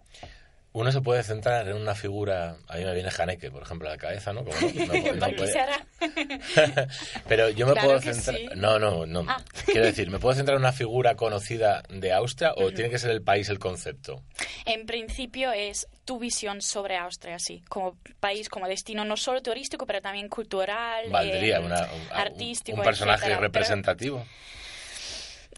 [0.72, 3.92] uno se puede centrar en una figura, a mí me viene Haneke, por ejemplo, a
[3.92, 4.44] la cabeza, ¿no?
[4.44, 5.54] Como no, no, no puede...
[7.28, 8.36] Pero yo me claro puedo centrar...
[8.36, 8.48] Sí.
[8.54, 9.24] No, no, no.
[9.26, 9.42] Ah.
[9.64, 12.74] Quiero decir, ¿me puedo centrar en una figura conocida de Austria o uh -huh.
[12.74, 14.22] tiene que ser el país el concepto?
[14.66, 19.86] En principio es tu visión sobre Austria, sí, como país, como destino, no solo turístico,
[19.86, 24.18] pero también cultural, Valdría eh, una, un, artístico, un personaje etcétera, representativo.
[24.18, 24.57] Pero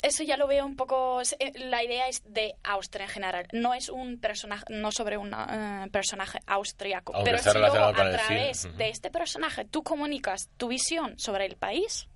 [0.02, 1.20] eso ya lo veo un poco.
[1.38, 3.46] eh, La idea es de Austria en general.
[3.52, 7.14] No es un personaje, no sobre un uh, personaje austriaco.
[7.14, 11.56] Aunque pero si luego a través de este personaje tú comunicas tu visión sobre el
[11.56, 12.08] país,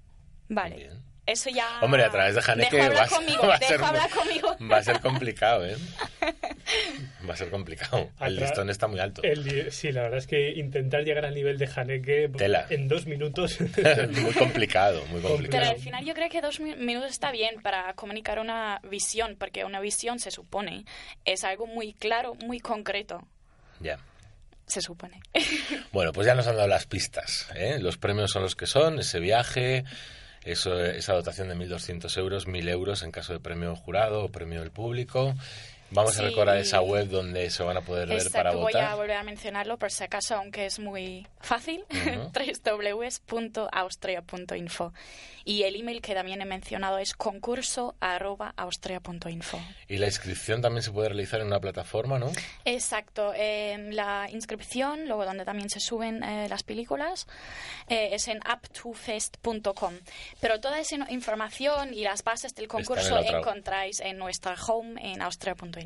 [0.49, 0.77] vale.
[0.77, 1.14] Bien.
[1.27, 1.79] Eso ya.
[1.81, 3.81] Hombre, a través de Haneke va, conmigo, va a ser,
[4.15, 4.57] conmigo.
[4.71, 5.77] va a ser complicado, ¿eh?
[7.29, 8.11] Va a ser complicado.
[8.21, 9.23] El listón está muy alto.
[9.23, 12.67] El- sí, la verdad es que intentar llegar al nivel de Haneke Tela.
[12.69, 13.59] en dos minutos.
[14.11, 15.71] muy complicado, muy Pero complicado.
[15.71, 19.65] al final yo creo que dos mi- minutos está bien para comunicar una visión, porque
[19.65, 20.85] una visión se supone
[21.25, 23.27] es algo muy claro, muy concreto.
[23.81, 23.99] Ya.
[24.67, 25.21] Se supone.
[25.93, 27.47] Bueno, pues ya nos han dado las pistas.
[27.55, 27.79] ¿eh?
[27.81, 29.85] Los premios son los que son, ese viaje,
[30.45, 34.61] eso, esa dotación de 1.200 euros, 1.000 euros en caso de premio jurado o premio
[34.61, 35.35] del público.
[35.95, 38.97] Vamos a recordar esa web donde se van a poder ver para voy a votar.
[38.97, 42.33] volver a mencionarlo por si acaso, aunque es muy fácil, Ujú.
[42.65, 44.93] www.austria.info.
[45.47, 49.61] Y el email que también he mencionado es concurso.austria.info.
[49.89, 52.33] Y la inscripción también se puede realizar en una plataforma, ¿no?
[52.65, 57.27] Exacto, eh, la inscripción, luego donde también se suben eh, las películas,
[57.89, 59.93] eh, es en up2fest.com.
[60.41, 65.21] Pero toda esa información y las bases del en concurso encontráis en nuestra home en
[65.21, 65.84] austria.info.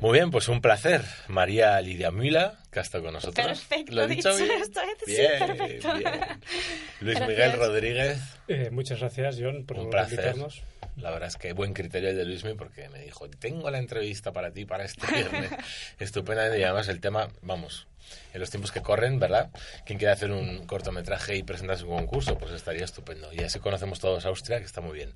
[0.00, 1.02] Muy bien, pues un placer.
[1.28, 3.44] María Lidia Mila, que ha estado con nosotros.
[3.46, 4.62] Perfecto, ¿Lo he dicho dicho bien?
[5.04, 5.94] sí, Bien, perfecto.
[5.94, 6.12] bien.
[7.00, 7.28] Luis Gracias.
[7.28, 10.12] Miguel Rodríguez, Eh, muchas gracias, John, por un placer.
[10.20, 10.62] invitarnos.
[10.96, 14.32] La verdad es que buen criterio el de Luismi porque me dijo, tengo la entrevista
[14.32, 15.50] para ti para este viernes.
[15.98, 17.86] Estupenda y además el tema, vamos,
[18.34, 19.50] en los tiempos que corren, ¿verdad?
[19.86, 23.32] Quien quiere hacer un cortometraje y presentarse un concurso, pues estaría estupendo.
[23.32, 25.12] Y así conocemos todos Austria, que está muy bien.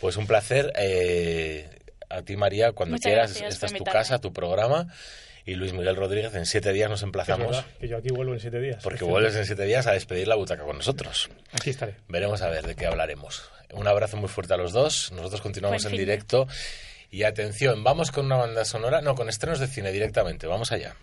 [0.00, 0.72] Pues un placer.
[0.76, 1.77] eh,
[2.08, 4.04] a ti, María, cuando Muchas quieras, gracias esta es tu invitarme.
[4.04, 4.86] su tu programa.
[5.44, 7.48] Y Luis Miguel Rodríguez, en siete días nos Es emplazamos.
[7.48, 8.82] verdad, que yo aquí vuelvo en siete días.
[8.82, 11.30] Porque vuelves en siete días a despedir la butaca con nosotros.
[11.52, 11.94] Aquí estaré.
[12.08, 13.50] Veremos a ver de qué hablaremos.
[13.72, 15.10] Un abrazo muy fuerte a los dos.
[15.12, 16.46] Nosotros continuamos Buen en fin directo.
[17.10, 20.46] Y atención, vamos con una banda sonora, no, con estrenos de cine directamente.
[20.46, 20.94] Vamos allá.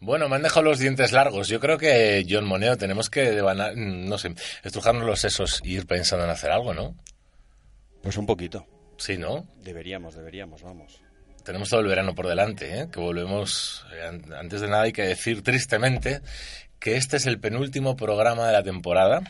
[0.00, 1.46] Bueno, me han dejado los dientes largos.
[1.48, 5.86] Yo creo que, John Moneo, tenemos que, devanar- no sé, estrujarnos los sesos y ir
[5.86, 6.96] pensando en hacer algo, ¿no?
[8.02, 8.66] Pues un poquito.
[8.98, 9.46] Sí, ¿no?
[9.62, 11.00] Deberíamos, deberíamos, vamos.
[11.44, 12.88] Tenemos todo el verano por delante, ¿eh?
[12.92, 13.86] que volvemos.
[13.94, 16.20] eh, an- Antes de nada hay que decir tristemente
[16.80, 19.22] que este es el penúltimo programa de la temporada.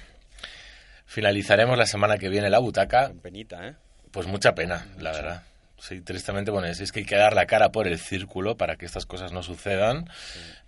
[1.04, 3.08] Finalizaremos la semana que viene la butaca.
[3.08, 3.74] Con penita, ¿eh?
[4.10, 5.42] Pues mucha pena, la verdad.
[5.82, 8.86] Sí, tristemente, bueno, es que hay que dar la cara por el círculo para que
[8.86, 10.08] estas cosas no sucedan.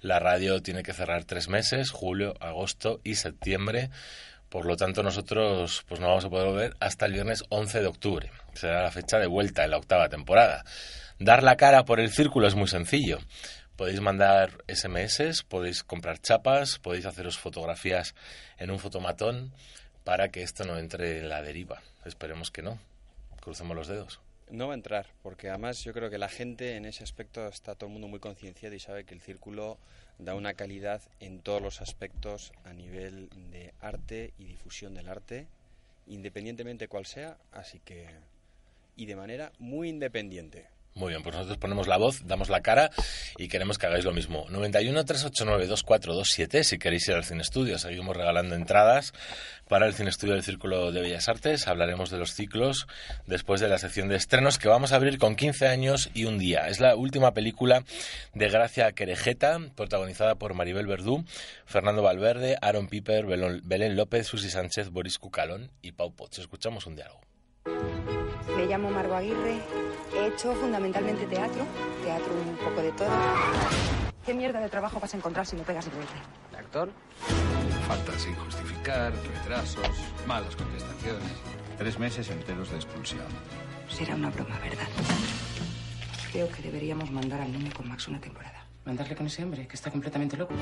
[0.00, 3.90] La radio tiene que cerrar tres meses, julio, agosto y septiembre.
[4.48, 7.86] Por lo tanto, nosotros pues no vamos a poder volver hasta el viernes 11 de
[7.86, 8.32] octubre.
[8.54, 10.64] Será la fecha de vuelta en la octava temporada.
[11.20, 13.20] Dar la cara por el círculo es muy sencillo.
[13.76, 18.16] Podéis mandar SMS, podéis comprar chapas, podéis haceros fotografías
[18.58, 19.52] en un fotomatón
[20.02, 21.82] para que esto no entre en la deriva.
[22.04, 22.80] Esperemos que no.
[23.40, 24.23] Crucemos los dedos.
[24.50, 27.74] No va a entrar, porque además yo creo que la gente en ese aspecto está
[27.74, 29.78] todo el mundo muy concienciado y sabe que el círculo
[30.18, 35.48] da una calidad en todos los aspectos a nivel de arte y difusión del arte,
[36.06, 38.06] independientemente cuál sea, así que
[38.96, 40.66] y de manera muy independiente.
[40.96, 42.88] Muy bien, pues nosotros ponemos la voz, damos la cara
[43.36, 44.46] y queremos que hagáis lo mismo.
[44.48, 47.80] 91 389 2427 si queréis ir al Cine Estudio.
[47.80, 49.12] Seguimos regalando entradas
[49.68, 51.66] para el Cine Estudio del Círculo de Bellas Artes.
[51.66, 52.86] Hablaremos de los ciclos
[53.26, 56.38] después de la sección de estrenos que vamos a abrir con 15 años y un
[56.38, 56.68] día.
[56.68, 57.82] Es la última película
[58.32, 61.24] de Gracia Querejeta, protagonizada por Maribel Verdú,
[61.66, 66.38] Fernando Valverde, Aaron Piper, Belén López, Susi Sánchez, Boris Cucalón y Pau Potts.
[66.38, 67.20] Escuchamos un diálogo.
[68.56, 69.58] Me llamo Margo Aguirre.
[70.14, 71.66] He hecho fundamentalmente teatro,
[72.02, 73.08] teatro un poco de todo.
[74.24, 76.14] ¿Qué mierda de trabajo vas a encontrar si no pegas el golpe?
[76.52, 76.90] ¿De actor?
[77.88, 79.90] Faltas sin justificar, retrasos,
[80.26, 81.32] malas contestaciones.
[81.76, 83.26] Tres meses enteros de expulsión.
[83.88, 84.86] Será una broma, ¿verdad?
[86.30, 88.66] Creo que deberíamos mandar al niño con Max una temporada.
[88.84, 90.54] Mandarle con ese hombre, que está completamente loco.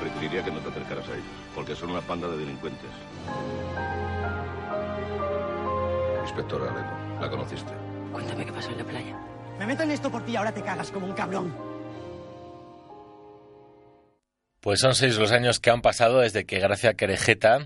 [0.00, 2.90] Preferiría que no te acercaras a ellos, porque son una panda de delincuentes.
[6.38, 6.72] Inspectora
[7.20, 7.72] ¿la conociste?
[8.12, 9.18] Cuéntame qué pasó en la playa.
[9.58, 11.67] Me meto en esto por ti y ahora te cagas como un cabrón.
[14.68, 17.64] Pues son seis los años que han pasado desde que Gracia Querejeta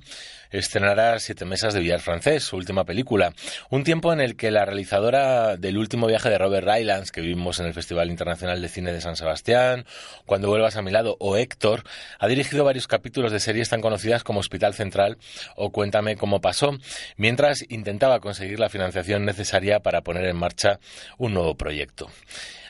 [0.52, 3.32] estrenara Siete Mesas de Villar Francés, su última película.
[3.70, 7.58] Un tiempo en el que la realizadora del último viaje de Robert Rylance, que vimos
[7.58, 9.84] en el Festival Internacional de Cine de San Sebastián,
[10.26, 11.82] Cuando vuelvas a mi lado o Héctor,
[12.20, 15.18] ha dirigido varios capítulos de series tan conocidas como Hospital Central
[15.56, 16.78] o Cuéntame cómo pasó,
[17.16, 20.78] mientras intentaba conseguir la financiación necesaria para poner en marcha
[21.18, 22.08] un nuevo proyecto.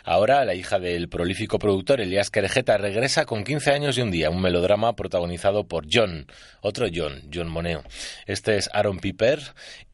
[0.05, 4.31] Ahora, la hija del prolífico productor Elías Querejeta regresa con 15 años y un día,
[4.31, 6.27] un melodrama protagonizado por John,
[6.61, 7.83] otro John, John Moneo.
[8.27, 9.41] Este es Aaron Piper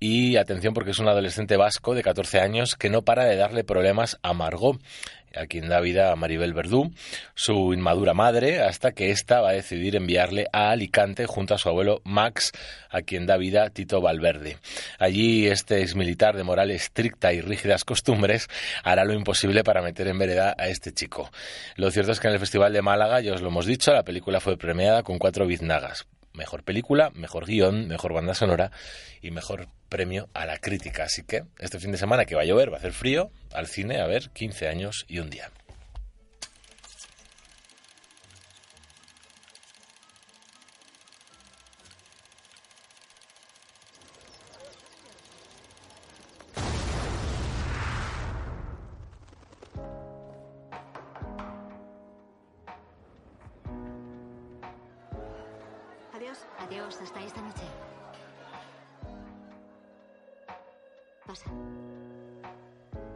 [0.00, 3.64] y atención porque es un adolescente vasco de 14 años que no para de darle
[3.64, 4.80] problemas a Margot
[5.34, 6.92] a quien da vida a Maribel Verdú,
[7.34, 11.68] su inmadura madre, hasta que ésta va a decidir enviarle a Alicante junto a su
[11.68, 12.52] abuelo Max,
[12.90, 14.58] a quien da vida Tito Valverde.
[14.98, 18.48] Allí este exmilitar de moral estricta y rígidas costumbres
[18.84, 21.30] hará lo imposible para meter en vereda a este chico.
[21.76, 24.04] Lo cierto es que en el Festival de Málaga, ya os lo hemos dicho, la
[24.04, 26.06] película fue premiada con cuatro biznagas
[26.38, 28.70] mejor película, mejor guion, mejor banda sonora
[29.20, 31.04] y mejor premio a la crítica.
[31.04, 33.66] Así que este fin de semana que va a llover, va a hacer frío, al
[33.66, 35.50] cine a ver 15 años y un día.
[56.18, 56.38] Adiós.
[56.58, 57.57] Adiós, hasta esta noche.
[61.28, 61.44] Pasa.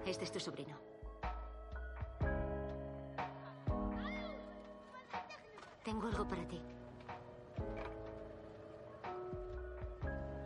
[0.04, 0.78] Este es tu sobrino.
[5.82, 6.60] Tengo algo para ti.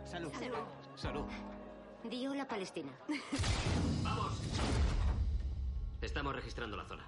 [0.05, 0.31] Salud.
[0.31, 0.57] Salud.
[0.95, 1.25] Salud.
[2.05, 2.93] Di hola Palestina.
[6.01, 7.05] Estamos registrando la zona.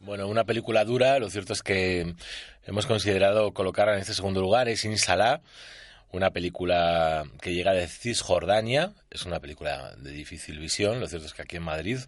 [0.00, 2.14] Bueno, una película dura, lo cierto es que
[2.64, 5.40] hemos considerado colocarla en este segundo lugar, es Insalá,
[6.12, 11.34] una película que llega de Cisjordania, es una película de difícil visión, lo cierto es
[11.34, 11.98] que aquí en Madrid,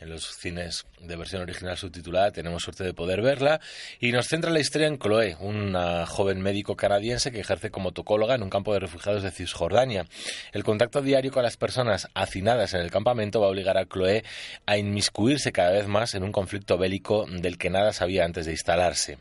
[0.00, 3.60] en los cines de versión original subtitulada, tenemos suerte de poder verla,
[4.00, 8.34] y nos centra la historia en Chloe, una joven médico canadiense que ejerce como tocóloga
[8.34, 10.06] en un campo de refugiados de Cisjordania.
[10.52, 14.24] El contacto diario con las personas hacinadas en el campamento va a obligar a Chloe
[14.66, 18.52] a inmiscuirse cada vez más en un conflicto bélico del que nada sabía antes de
[18.52, 19.18] instalarse.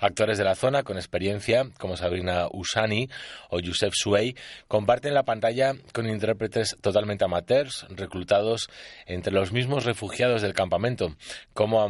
[0.00, 3.08] Actores de la zona con experiencia, como Sabrina Usani
[3.50, 4.36] o Youssef Suey,
[4.68, 8.68] comparten la pantalla con intérpretes totalmente amateurs, reclutados
[9.06, 11.16] entre los mismos refugiados del campamento,
[11.52, 11.82] como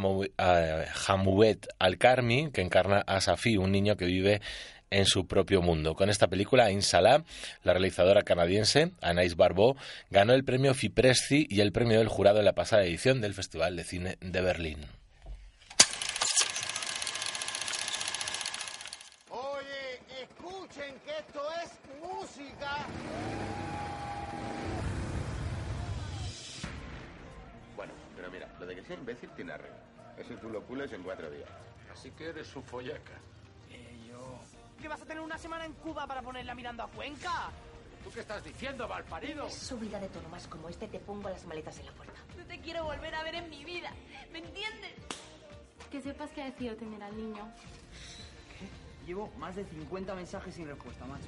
[1.07, 4.41] Hamouet Al-Karmi, que encarna a Safi, un niño que vive
[4.89, 5.93] en su propio mundo.
[5.93, 7.23] Con esta película, Insala,
[7.63, 9.75] la realizadora canadiense Anais Barbeau,
[10.09, 13.75] ganó el premio Fipresci y el premio del jurado en la pasada edición del Festival
[13.75, 15.04] de Cine de Berlín.
[28.85, 29.77] Sea imbécil tiene arreglo.
[30.17, 31.49] Ese tú lo pules en cuatro días.
[31.91, 33.13] Así que eres su follaca.
[33.69, 34.39] Eh, yo...
[34.81, 37.51] ¿Que vas a tener una semana en Cuba para ponerla mirando a Cuenca?
[38.03, 39.47] ¿Tú qué estás diciendo, malparido?
[39.47, 42.13] Es subida de tono más como este, te pongo las maletas en la puerta.
[42.37, 43.91] No te quiero volver a ver en mi vida.
[44.31, 44.93] ¿Me entiendes?
[45.89, 47.51] Que sepas que ha decidido tener al niño.
[49.07, 51.25] Llevo más de 50 mensajes sin respuesta, macho.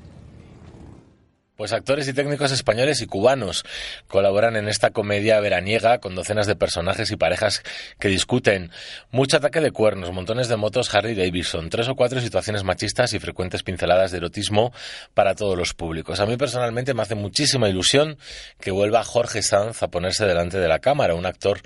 [1.57, 3.65] Pues actores y técnicos españoles y cubanos
[4.07, 7.63] colaboran en esta comedia veraniega con docenas de personajes y parejas
[7.97, 8.69] que discuten.
[9.09, 13.19] Mucho ataque de cuernos, montones de motos Harry Davidson, tres o cuatro situaciones machistas y
[13.19, 14.71] frecuentes pinceladas de erotismo
[15.15, 16.19] para todos los públicos.
[16.19, 18.19] A mí personalmente me hace muchísima ilusión
[18.59, 21.61] que vuelva Jorge Sanz a ponerse delante de la cámara, un actor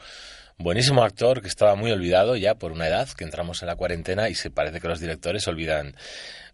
[0.57, 4.29] buenísimo actor que estaba muy olvidado ya por una edad, que entramos en la cuarentena
[4.29, 5.95] y se parece que los directores olvidan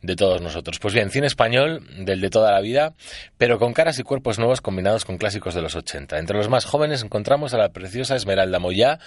[0.01, 0.79] de todos nosotros.
[0.79, 2.93] Pues bien, cine español del de toda la vida,
[3.37, 6.17] pero con caras y cuerpos nuevos combinados con clásicos de los 80.
[6.19, 8.99] Entre los más jóvenes encontramos a la preciosa Esmeralda Moyá,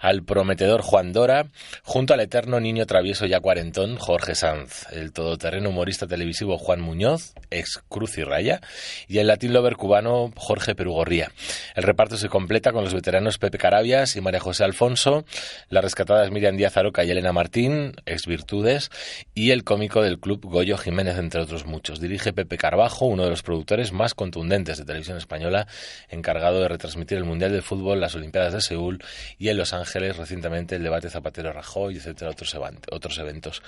[0.00, 1.46] al prometedor Juan Dora,
[1.82, 7.34] junto al eterno niño travieso ya cuarentón Jorge Sanz, el todoterreno humorista televisivo Juan Muñoz,
[7.50, 8.60] ex Cruz y Raya,
[9.06, 11.30] y el latín lover cubano Jorge Perugorría.
[11.74, 15.24] El reparto se completa con los veteranos Pepe Carabias y María José Alfonso,
[15.68, 18.90] las rescatadas Miriam Díaz Aroca y Elena Martín, ex Virtudes,
[19.34, 22.00] y el cómico del club Goyo Jiménez, entre otros muchos.
[22.00, 25.66] Dirige Pepe Carbajo, uno de los productores más contundentes de televisión española,
[26.08, 29.02] encargado de retransmitir el Mundial de Fútbol, las Olimpiadas de Seúl
[29.38, 32.56] y en Los Ángeles recientemente el debate Zapatero-Rajoy, etcétera, otros,
[32.90, 33.62] otros eventos.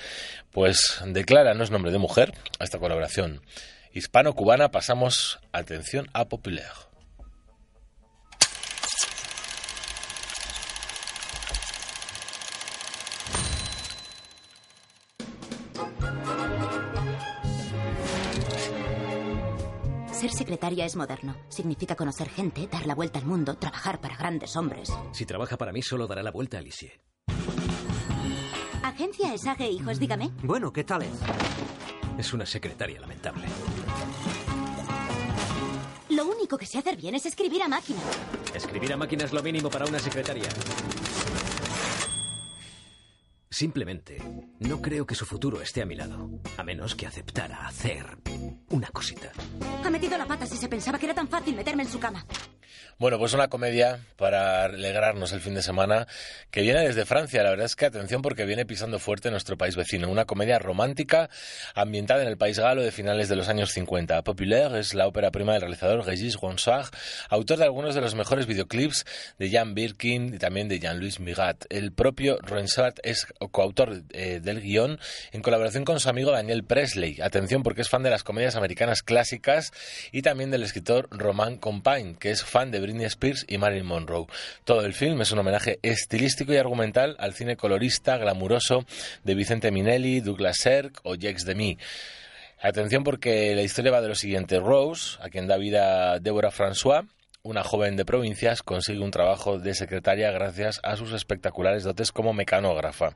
[0.50, 3.40] Pues declara, no es nombre de mujer, a esta colaboración
[3.92, 6.89] hispano-cubana pasamos, atención, a Populaire.
[20.20, 21.34] Ser secretaria es moderno.
[21.48, 24.92] Significa conocer gente, dar la vuelta al mundo, trabajar para grandes hombres.
[25.12, 27.00] Si trabaja para mí, solo dará la vuelta a Alicie.
[28.82, 30.30] Agencia Esage Hijos, dígame.
[30.42, 31.12] Bueno, ¿qué tal es?
[32.18, 33.46] Es una secretaria lamentable.
[36.10, 38.00] Lo único que sé hacer bien es escribir a máquina.
[38.54, 40.50] Escribir a máquina es lo mínimo para una secretaria.
[43.60, 44.16] Simplemente,
[44.58, 48.06] no creo que su futuro esté a mi lado, a menos que aceptara hacer
[48.70, 49.32] una cosita.
[49.84, 52.24] Ha metido la pata si se pensaba que era tan fácil meterme en su cama.
[53.00, 56.06] Bueno, pues una comedia para alegrarnos el fin de semana
[56.50, 57.42] que viene desde Francia.
[57.42, 60.10] La verdad es que atención porque viene pisando fuerte nuestro país vecino.
[60.10, 61.30] Una comedia romántica
[61.74, 64.20] ambientada en el país galo de finales de los años 50.
[64.22, 66.90] Populaire es la ópera prima del realizador Régis Ronsard,
[67.30, 69.06] autor de algunos de los mejores videoclips
[69.38, 71.64] de Jan Birkin y también de Jean-Louis Migat.
[71.70, 75.00] El propio Ronsard es coautor eh, del guion
[75.32, 77.22] en colaboración con su amigo Daniel Presley.
[77.22, 79.72] Atención porque es fan de las comedias americanas clásicas
[80.12, 84.26] y también del escritor Roman Compagne, que es fan de Britney Spears y Marilyn Monroe.
[84.64, 88.84] Todo el film es un homenaje estilístico y argumental al cine colorista, glamuroso
[89.24, 91.78] de Vicente Minelli, Douglas Sirk o Jacques Demy.
[92.60, 94.58] Atención porque la historia va de lo siguiente.
[94.58, 97.06] Rose, a quien da vida Deborah François,
[97.42, 102.32] una joven de provincias consigue un trabajo de secretaria gracias a sus espectaculares dotes como
[102.32, 103.14] mecanógrafa.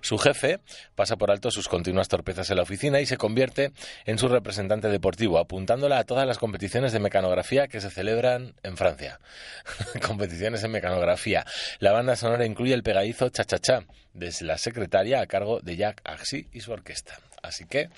[0.00, 0.60] Su jefe
[0.94, 3.72] pasa por alto sus continuas torpezas en la oficina y se convierte
[4.06, 8.76] en su representante deportivo, apuntándola a todas las competiciones de mecanografía que se celebran en
[8.76, 9.18] Francia.
[10.06, 11.44] competiciones en mecanografía.
[11.80, 15.76] La banda sonora incluye el pegadizo Cha Cha Cha, desde la secretaria a cargo de
[15.76, 17.18] Jack Axi y su orquesta.
[17.42, 17.90] Así que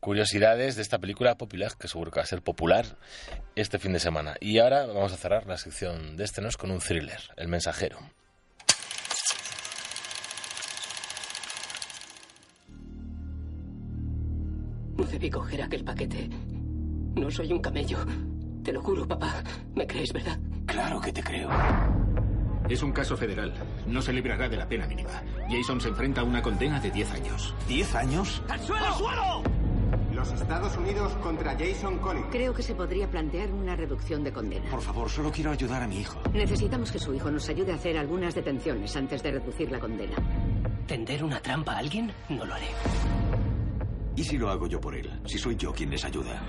[0.00, 2.86] curiosidades de esta película popular, que seguro que va a ser popular
[3.54, 4.34] este fin de semana.
[4.40, 7.98] Y ahora vamos a cerrar la sección de este nos con un thriller, El Mensajero.
[14.96, 16.28] No debí coger aquel paquete.
[17.14, 17.98] No soy un camello.
[18.62, 19.42] Te lo juro, papá.
[19.74, 20.38] ¿Me crees, verdad?
[20.66, 21.48] Claro que te creo.
[22.68, 23.52] Es un caso federal.
[23.86, 25.22] No se librará de la pena mínima.
[25.48, 27.54] Jason se enfrenta a una condena de 10 años.
[27.68, 28.42] ¿10 años?
[28.48, 28.86] ¡Al suelo!
[28.86, 29.59] ¡Al suelo!
[30.20, 32.26] Los Estados Unidos contra Jason Collins.
[32.30, 34.70] Creo que se podría plantear una reducción de condena.
[34.70, 36.20] Por favor, solo quiero ayudar a mi hijo.
[36.34, 40.16] Necesitamos que su hijo nos ayude a hacer algunas detenciones antes de reducir la condena.
[40.86, 42.12] ¿Tender una trampa a alguien?
[42.28, 42.66] No lo haré.
[44.14, 45.10] ¿Y si lo hago yo por él?
[45.24, 46.42] Si soy yo quien les ayuda.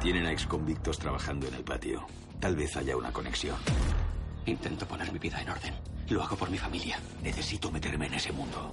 [0.00, 2.04] Tienen a exconvictos trabajando en el patio.
[2.40, 3.54] Tal vez haya una conexión.
[4.46, 5.74] Intento poner mi vida en orden.
[6.08, 6.98] Lo hago por mi familia.
[7.22, 8.72] Necesito meterme en ese mundo.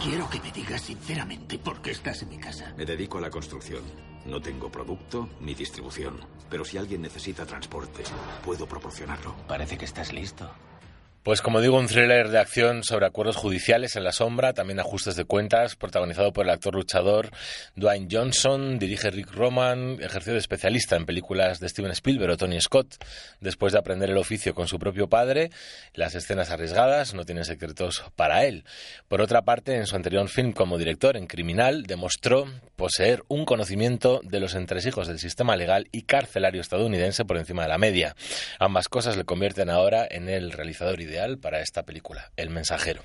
[0.00, 2.72] Quiero que me digas sinceramente por qué estás en mi casa.
[2.76, 3.82] Me dedico a la construcción.
[4.26, 6.20] No tengo producto ni distribución.
[6.48, 8.04] Pero si alguien necesita transporte,
[8.44, 9.34] puedo proporcionarlo.
[9.48, 10.48] Parece que estás listo.
[11.22, 15.16] Pues como digo, un thriller de acción sobre acuerdos judiciales en la sombra, también ajustes
[15.16, 17.30] de cuentas, protagonizado por el actor luchador
[17.74, 22.60] Dwayne Johnson, dirige Rick Roman, ejerció de especialista en películas de Steven Spielberg o Tony
[22.60, 22.94] Scott.
[23.40, 25.50] Después de aprender el oficio con su propio padre,
[25.92, 28.64] las escenas arriesgadas no tienen secretos para él.
[29.08, 32.46] Por otra parte, en su anterior film como director en Criminal, demostró
[32.76, 37.68] poseer un conocimiento de los entresijos del sistema legal y carcelario estadounidense por encima de
[37.68, 38.14] la media.
[38.60, 43.02] Ambas cosas le convierten ahora en el realizador ideal para esta película, El Mensajero.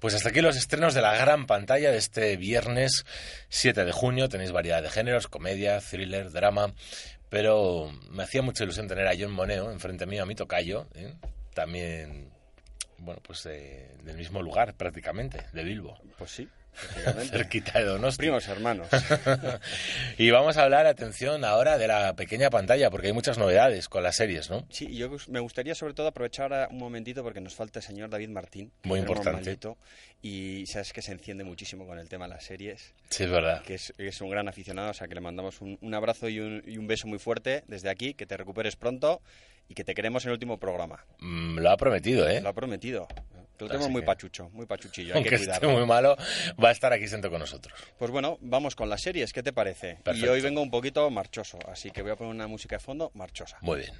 [0.00, 3.04] Pues hasta aquí los estrenos de la gran pantalla de este viernes
[3.48, 4.28] 7 de junio.
[4.28, 6.72] Tenéis variedad de géneros, comedia, thriller, drama,
[7.28, 11.14] pero me hacía mucha ilusión tener a John Moneo enfrente mío, a mi tocayo, ¿eh?
[11.54, 12.30] también,
[12.98, 15.98] bueno, pues del mismo lugar prácticamente, de Bilbo.
[16.18, 16.48] Pues sí.
[17.30, 18.18] Cerquita de Donosti.
[18.18, 18.88] Primos hermanos.
[20.18, 24.02] y vamos a hablar, atención, ahora de la pequeña pantalla, porque hay muchas novedades con
[24.02, 24.66] las series, ¿no?
[24.70, 28.28] Sí, yo me gustaría sobre todo aprovechar un momentito porque nos falta el señor David
[28.28, 28.72] Martín.
[28.82, 29.44] Muy importante.
[29.44, 29.78] malito,
[30.22, 32.94] y sabes que se enciende muchísimo con el tema de las series.
[33.10, 33.62] Sí, es verdad.
[33.62, 36.40] Que es, es un gran aficionado, o sea que le mandamos un, un abrazo y
[36.40, 39.20] un, y un beso muy fuerte desde aquí, que te recuperes pronto
[39.68, 41.04] y que te queremos en el último programa.
[41.20, 42.40] Mm, lo ha prometido, ¿eh?
[42.40, 43.08] Lo ha prometido.
[43.58, 45.14] Lo tenemos muy que- pachucho, muy pachuchillo.
[45.14, 46.16] Hay Aunque que esté muy malo,
[46.62, 47.72] va a estar aquí sentado con nosotros.
[47.98, 49.96] Pues bueno, vamos con las series, ¿qué te parece?
[50.00, 50.32] Y Perfecto.
[50.32, 53.56] hoy vengo un poquito marchoso, así que voy a poner una música de fondo marchosa.
[53.60, 53.92] Muy bien.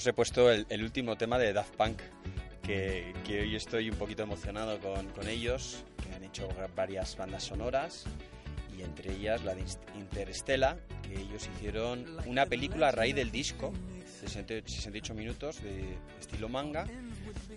[0.00, 2.00] Os he puesto el, último tema de Daft Punk,
[2.62, 8.06] que, hoy estoy un poquito emocionado con, con ellos, que han hecho varias bandas sonoras,
[8.74, 9.62] y entre ellas la de
[9.98, 15.98] Interstella, que ellos hicieron una película a raíz del disco, de 68 68 minutos, de
[16.18, 16.86] estilo manga,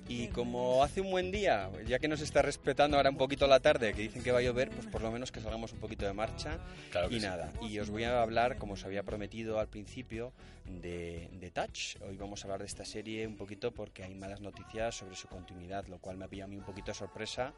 [0.08, 3.60] y como hace un buen día, ya que nos está respetando ahora un poquito la
[3.60, 6.06] tarde, que dicen que va a llover, pues por lo menos que salgamos un poquito
[6.06, 6.60] de marcha.
[6.92, 7.26] Claro y sí.
[7.26, 10.34] nada, y os voy a hablar, como os había prometido al principio,
[10.66, 11.98] de, de Touch.
[12.02, 15.28] Hoy vamos a hablar de esta serie un poquito porque hay malas noticias sobre su
[15.28, 17.54] continuidad, lo cual me ha pillado a mí un poquito de sorpresa,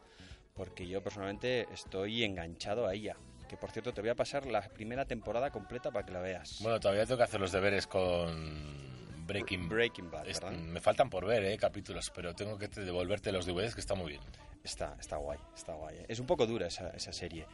[0.53, 3.15] porque yo personalmente estoy enganchado a ella.
[3.49, 6.59] Que por cierto, te voy a pasar la primera temporada completa para que la veas.
[6.61, 10.57] Bueno, todavía tengo que hacer los deberes con Breaking, Breaking Bad, Es- ¿verdad?
[10.57, 11.57] Me faltan por ver, ¿eh?
[11.57, 14.21] Capítulos, pero tengo que te- devolverte los DVDs, que está muy bien.
[14.63, 15.97] Está, está guay, está guay.
[15.97, 16.05] ¿eh?
[16.07, 17.45] Es un poco dura esa, esa serie.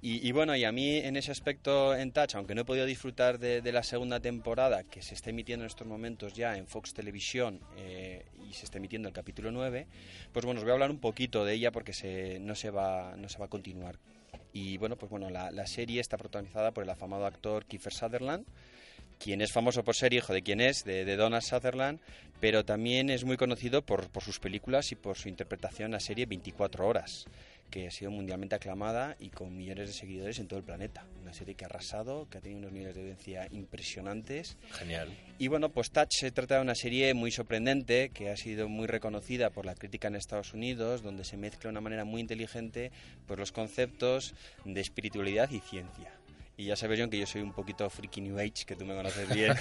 [0.00, 2.86] Y, y bueno, y a mí en ese aspecto en Touch, aunque no he podido
[2.86, 6.68] disfrutar de, de la segunda temporada, que se está emitiendo en estos momentos ya en
[6.68, 9.88] Fox Televisión eh, y se está emitiendo el capítulo 9,
[10.32, 13.16] pues bueno, os voy a hablar un poquito de ella porque se, no, se va,
[13.16, 13.98] no se va a continuar.
[14.52, 18.46] Y bueno, pues bueno, la, la serie está protagonizada por el afamado actor Kiefer Sutherland,
[19.22, 22.00] quien es famoso por ser hijo de quien es, de, de Donald Sutherland,
[22.40, 26.00] pero también es muy conocido por, por sus películas y por su interpretación en la
[26.00, 27.26] serie 24 horas,
[27.70, 31.06] que ha sido mundialmente aclamada y con millones de seguidores en todo el planeta.
[31.22, 34.56] Una serie que ha arrasado, que ha tenido unos niveles de audiencia impresionantes.
[34.72, 35.08] Genial.
[35.38, 38.88] Y bueno, pues Touch se trata de una serie muy sorprendente que ha sido muy
[38.88, 42.90] reconocida por la crítica en Estados Unidos, donde se mezcla de una manera muy inteligente
[43.28, 46.12] pues, los conceptos de espiritualidad y ciencia.
[46.62, 48.94] Y ya sabes, John, que yo soy un poquito freaky New Age, que tú me
[48.94, 49.52] conoces bien.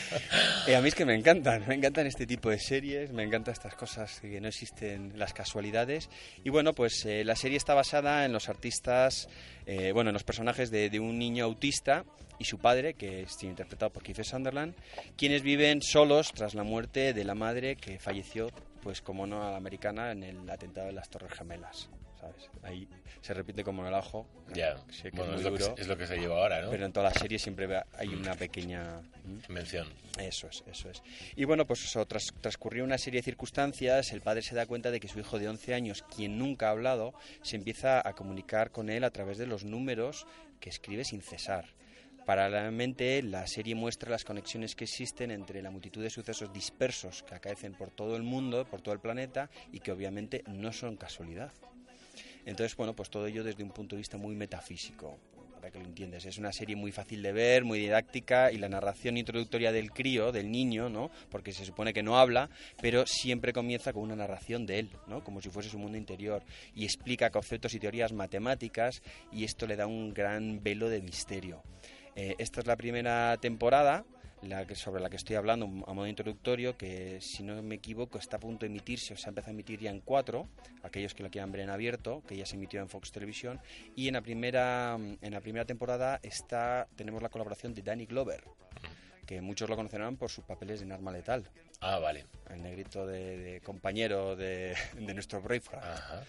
[0.66, 3.52] y a mí es que me encantan, me encantan este tipo de series, me encantan
[3.52, 6.08] estas cosas que no existen, las casualidades.
[6.42, 9.28] Y bueno, pues eh, la serie está basada en los artistas,
[9.66, 12.06] eh, bueno, en los personajes de, de un niño autista
[12.38, 14.74] y su padre, que es interpretado por Kiefer Sunderland,
[15.18, 18.48] quienes viven solos tras la muerte de la madre que falleció,
[18.82, 21.90] pues como no a la americana, en el atentado de las Torres Gemelas.
[22.20, 22.50] ¿Sabes?
[22.62, 22.86] Ahí
[23.22, 24.26] se repite como en el ajo.
[24.54, 25.74] Ya, Sé que bueno, es lo, que, duro.
[25.76, 26.70] se- es lo que se lleva ahora, ¿no?
[26.70, 27.66] Pero en toda la serie siempre
[27.96, 29.00] hay una pequeña
[29.48, 29.88] mención.
[30.18, 31.02] Eso es, eso es.
[31.36, 34.90] Y bueno, pues eso, tras, transcurrió una serie de circunstancias, el padre se da cuenta
[34.90, 38.70] de que su hijo de 11 años, quien nunca ha hablado, se empieza a comunicar
[38.70, 40.26] con él a través de los números
[40.60, 41.64] que escribe sin cesar.
[42.26, 47.34] Paralelamente, la serie muestra las conexiones que existen entre la multitud de sucesos dispersos que
[47.34, 51.50] acaecen por todo el mundo, por todo el planeta, y que obviamente no son casualidad.
[52.50, 55.16] Entonces, bueno, pues todo ello desde un punto de vista muy metafísico,
[55.54, 56.24] para que lo entiendas.
[56.24, 60.32] Es una serie muy fácil de ver, muy didáctica, y la narración introductoria del crío,
[60.32, 61.12] del niño, ¿no?
[61.30, 62.50] Porque se supone que no habla,
[62.82, 65.22] pero siempre comienza con una narración de él, ¿no?
[65.22, 66.42] Como si fuese su mundo interior,
[66.74, 71.62] y explica conceptos y teorías matemáticas, y esto le da un gran velo de misterio.
[72.16, 74.04] Eh, esta es la primera temporada
[74.42, 78.18] la que, sobre la que estoy hablando a modo introductorio, que si no me equivoco
[78.18, 80.48] está a punto de emitirse, o se ha empezado a emitir ya en cuatro,
[80.82, 83.60] aquellos que lo quieran ver en abierto, que ya se emitió en Fox Televisión,
[83.94, 88.42] y en la primera, en la primera temporada está, tenemos la colaboración de Danny Glover,
[89.26, 91.48] que muchos lo conocerán por sus papeles en Arma Letal.
[91.80, 92.26] Ah, vale.
[92.48, 96.26] El negrito de, de compañero de, de nuestro Braveheart.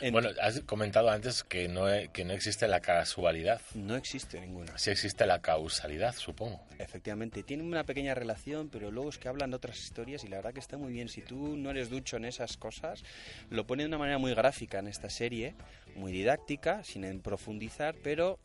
[0.00, 3.60] En- Bueno, has comentado antes que no, que no existe la casualidad.
[3.74, 4.76] No existe ninguna.
[4.78, 6.60] Sí existe la causalidad, supongo.
[6.78, 10.36] Efectivamente, tiene una pequeña relación, pero luego es que hablan de otras historias y la
[10.36, 11.08] verdad que está muy bien.
[11.08, 13.02] Si tú no eres ducho en esas cosas,
[13.50, 15.54] lo pone de una manera muy gráfica en esta serie,
[15.96, 18.38] muy didáctica, sin profundizar, pero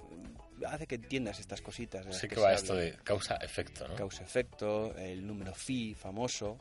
[0.68, 2.06] hace que entiendas estas cositas.
[2.06, 3.96] de Sí que se va esto de causa-efecto, ¿no?
[3.96, 6.58] Causa-efecto, el número phi famoso,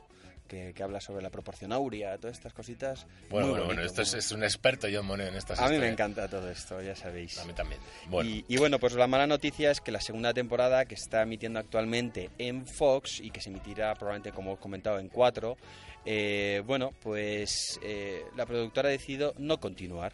[0.47, 3.05] que, que habla sobre la proporción áurea, todas estas cositas.
[3.29, 5.87] Bueno, bueno, bonito, bueno, esto es, un experto John Moneo en estas a mí me
[5.89, 7.37] encanta todo esto, ya sabéis.
[7.39, 7.79] A mí también.
[8.09, 8.29] Bueno.
[8.29, 11.59] Y, y bueno, pues la mala noticia es que la segunda temporada que está emitiendo
[11.59, 15.57] actualmente en Fox y que se emitirá probablemente, como he comentado, en 4,
[16.65, 20.13] bueno, pues eh, la productora ha decidido no continuar.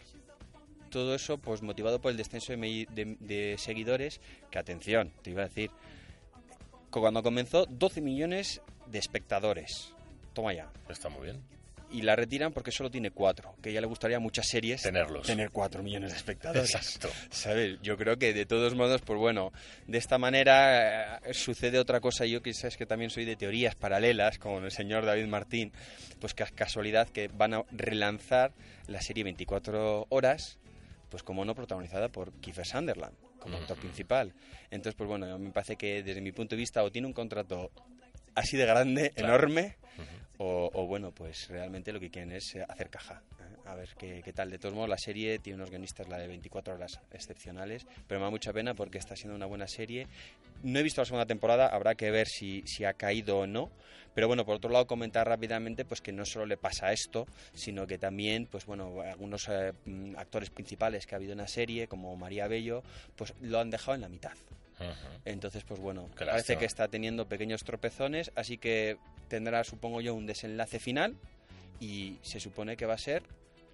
[0.90, 4.20] Todo eso pues motivado por el descenso de, me- de- de seguidores,
[4.50, 5.70] que atención, te iba a decir,
[6.90, 9.94] cuando comenzó 12 millones de espectadores.
[10.32, 10.70] Toma ya.
[10.88, 11.42] Está muy bien.
[11.90, 15.26] Y la retiran porque solo tiene cuatro, que ya le gustaría a muchas series Tenerlos.
[15.26, 16.74] tener cuatro millones de espectadores.
[16.74, 17.10] Exacto.
[17.30, 17.78] ¿Sabes?
[17.82, 19.52] Yo creo que de todos modos, pues bueno,
[19.86, 22.24] de esta manera eh, sucede otra cosa.
[22.24, 25.70] Yo quizás que también soy de teorías paralelas, como el señor David Martín,
[26.18, 28.54] pues que es casualidad que van a relanzar
[28.86, 30.58] la serie 24 horas,
[31.10, 34.32] pues como no protagonizada por Kiefer Sunderland, como actor principal.
[34.70, 37.70] Entonces, pues bueno, me parece que desde mi punto de vista o tiene un contrato
[38.34, 39.28] así de grande, Claro.
[39.34, 39.76] enorme,
[40.38, 43.22] o, o, bueno, pues realmente lo que quieren es eh, hacer caja.
[43.38, 43.56] ¿eh?
[43.68, 44.50] A ver qué, qué tal.
[44.50, 48.24] De todos modos, la serie tiene unos guionistas, la de 24 horas, excepcionales, pero me
[48.24, 50.08] da mucha pena porque está siendo una buena serie.
[50.64, 53.70] No he visto la segunda temporada, habrá que ver si, si ha caído o no.
[54.14, 57.86] Pero bueno, por otro lado, comentar rápidamente pues que no solo le pasa esto, sino
[57.86, 61.86] que también, pues bueno, algunos eh, mm, actores principales que ha habido en la serie,
[61.86, 62.82] como María Bello,
[63.16, 64.32] pues lo han dejado en la mitad.
[65.24, 66.58] Entonces, pues bueno, Qué parece lástima.
[66.60, 71.16] que está teniendo pequeños tropezones, así que tendrá, supongo yo, un desenlace final
[71.80, 73.22] y se supone que va a ser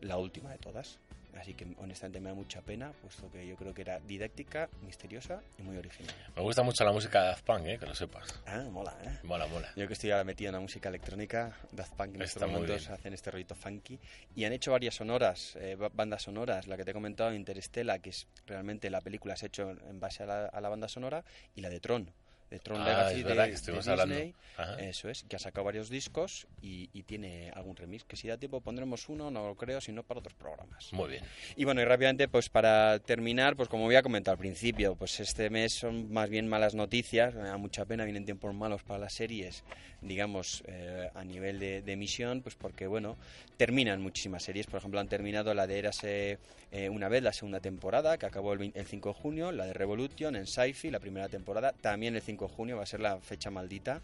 [0.01, 0.99] la última de todas.
[1.39, 5.41] Así que honestamente me da mucha pena, puesto que yo creo que era didáctica, misteriosa
[5.59, 6.13] y muy original.
[6.35, 7.79] Me gusta mucho la música de Daft Punk, ¿eh?
[7.79, 8.43] que lo sepas.
[8.47, 9.19] Ah, mola, ¿eh?
[9.23, 9.69] Mola, mola.
[9.77, 12.53] Yo que estoy ahora metido en la música electrónica, Daft Punk en Está estos muy
[12.63, 12.93] momentos bien.
[12.93, 13.99] hacen este rollito funky
[14.35, 18.01] y han hecho varias sonoras, eh, ba- bandas sonoras, la que te he comentado, Interestela,
[18.01, 20.89] que es realmente la película se ha hecho en base a la, a la banda
[20.89, 21.25] sonora,
[21.55, 22.11] y la de Tron,
[22.51, 24.15] de Tron Ah, Legacy es verdad de, que estuvimos de hablando.
[24.15, 24.35] Disney,
[24.81, 28.37] eso es, que ha sacado varios discos y, y tiene algún remix, que si da
[28.37, 30.93] tiempo pondremos uno, no lo creo, sino para otros programas.
[30.93, 31.25] Muy bien.
[31.57, 35.51] Y bueno, y rápidamente, pues para terminar, pues como había comentado al principio, pues este
[35.51, 39.13] mes son más bien malas noticias, me da mucha pena, vienen tiempos malos para las
[39.15, 39.63] series,
[40.01, 43.17] digamos, eh, a nivel de, de emisión, pues porque, bueno,
[43.57, 46.39] terminan muchísimas series, por ejemplo, han terminado la de Érase
[46.71, 49.67] eh, una vez, la segunda temporada, que acabó el, 20 el 5 de junio, la
[49.67, 53.01] de Revolution en Sci-Fi, la primera temporada, también el 5 de junio, va a ser
[53.01, 54.03] la fecha maldita.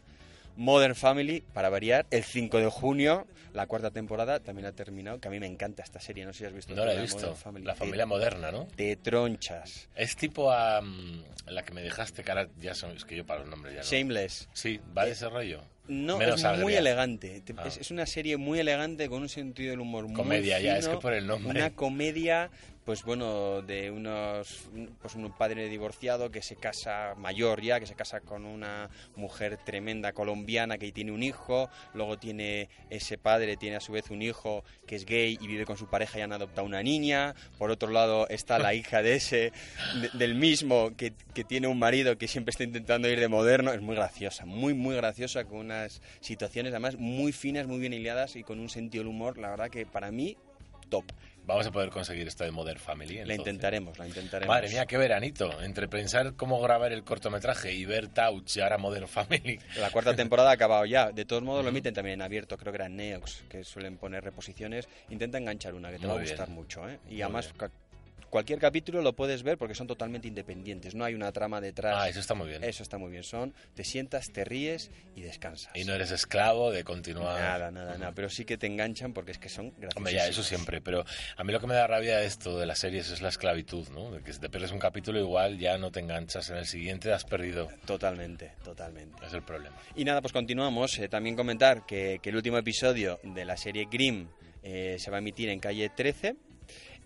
[0.56, 5.26] Modern Family, para variar, el 5 de junio, la cuarta temporada también ha terminado, que
[5.26, 6.74] a mí me encanta esta serie, no sé si has visto.
[6.74, 7.34] No la he visto.
[7.34, 7.64] Family.
[7.64, 8.66] La Te- familia moderna, ¿no?
[8.76, 9.88] Te tronchas.
[9.96, 13.40] Es tipo a mm, la que me dejaste, cara, ya son, es que yo para
[13.40, 13.86] los nombres ya no.
[13.86, 14.48] Shameless.
[14.52, 15.62] Sí, va de ese rollo.
[15.86, 17.40] No, Menos es muy elegante.
[17.42, 17.64] Te- Ah.
[17.66, 20.88] Es, es una serie muy elegante, con un sentido del humor muy Comedia, ya, es
[20.88, 21.50] que por el nombre.
[21.50, 22.50] Una comedia,
[22.84, 24.64] pues bueno, de unos...
[25.00, 29.58] Pues un padre divorciado que se casa, mayor ya, que se casa con una mujer
[29.64, 34.22] tremenda colombiana que tiene un hijo, luego tiene ese padre, tiene a su vez un
[34.22, 37.70] hijo que es gay y vive con su pareja y han adoptado una niña, por
[37.70, 39.52] otro lado está la hija de ese,
[40.00, 43.72] de- del mismo, que, que tiene un marido que siempre está intentando ir de moderno,
[43.72, 48.36] es muy graciosa, muy, muy graciosa, con unas situaciones además muy finas, muy bien hiladas
[48.36, 50.36] y con un sentido del humor, la verdad que para mí,
[50.88, 51.04] top.
[51.46, 53.22] Vamos a poder conseguir esto de Modern Family.
[53.22, 54.48] La intentaremos, la intentaremos.
[54.54, 55.60] Madre mía, qué veranito.
[55.60, 59.58] Entre pensar cómo grabar el cortometraje y ver Touch y ahora Modern Family.
[59.78, 61.12] La cuarta temporada ha acabado ya.
[61.12, 62.56] De todos modos, lo emiten también en abierto.
[62.56, 64.88] Creo que era Neox, que suelen poner reposiciones.
[65.10, 66.30] Intenta enganchar una, que te va a bien.
[66.30, 66.88] gustar mucho.
[66.88, 66.98] ¿eh?
[67.10, 67.70] Y Muy además, bien.
[68.34, 70.96] Cualquier capítulo lo puedes ver porque son totalmente independientes.
[70.96, 71.94] No hay una trama detrás.
[71.96, 72.64] Ah, eso está muy bien.
[72.64, 73.22] Eso está muy bien.
[73.22, 75.70] Son, te sientas, te ríes y descansas.
[75.76, 77.40] Y no eres esclavo de continuar.
[77.40, 78.10] Nada, nada, nada.
[78.12, 79.96] Pero sí que te enganchan porque es que son graciosos.
[79.98, 81.04] Hombre, ya, eso siempre, pero
[81.36, 83.86] a mí lo que me da rabia de esto de las series es la esclavitud,
[83.90, 84.10] ¿no?
[84.10, 87.12] De que si te pierdes un capítulo igual ya no te enganchas en el siguiente,
[87.12, 87.68] has perdido.
[87.86, 89.24] Totalmente, totalmente.
[89.24, 89.76] Es el problema.
[89.94, 90.98] Y nada, pues continuamos.
[90.98, 94.26] Eh, también comentar que, que el último episodio de la serie Grimm
[94.64, 96.34] eh, se va a emitir en calle 13.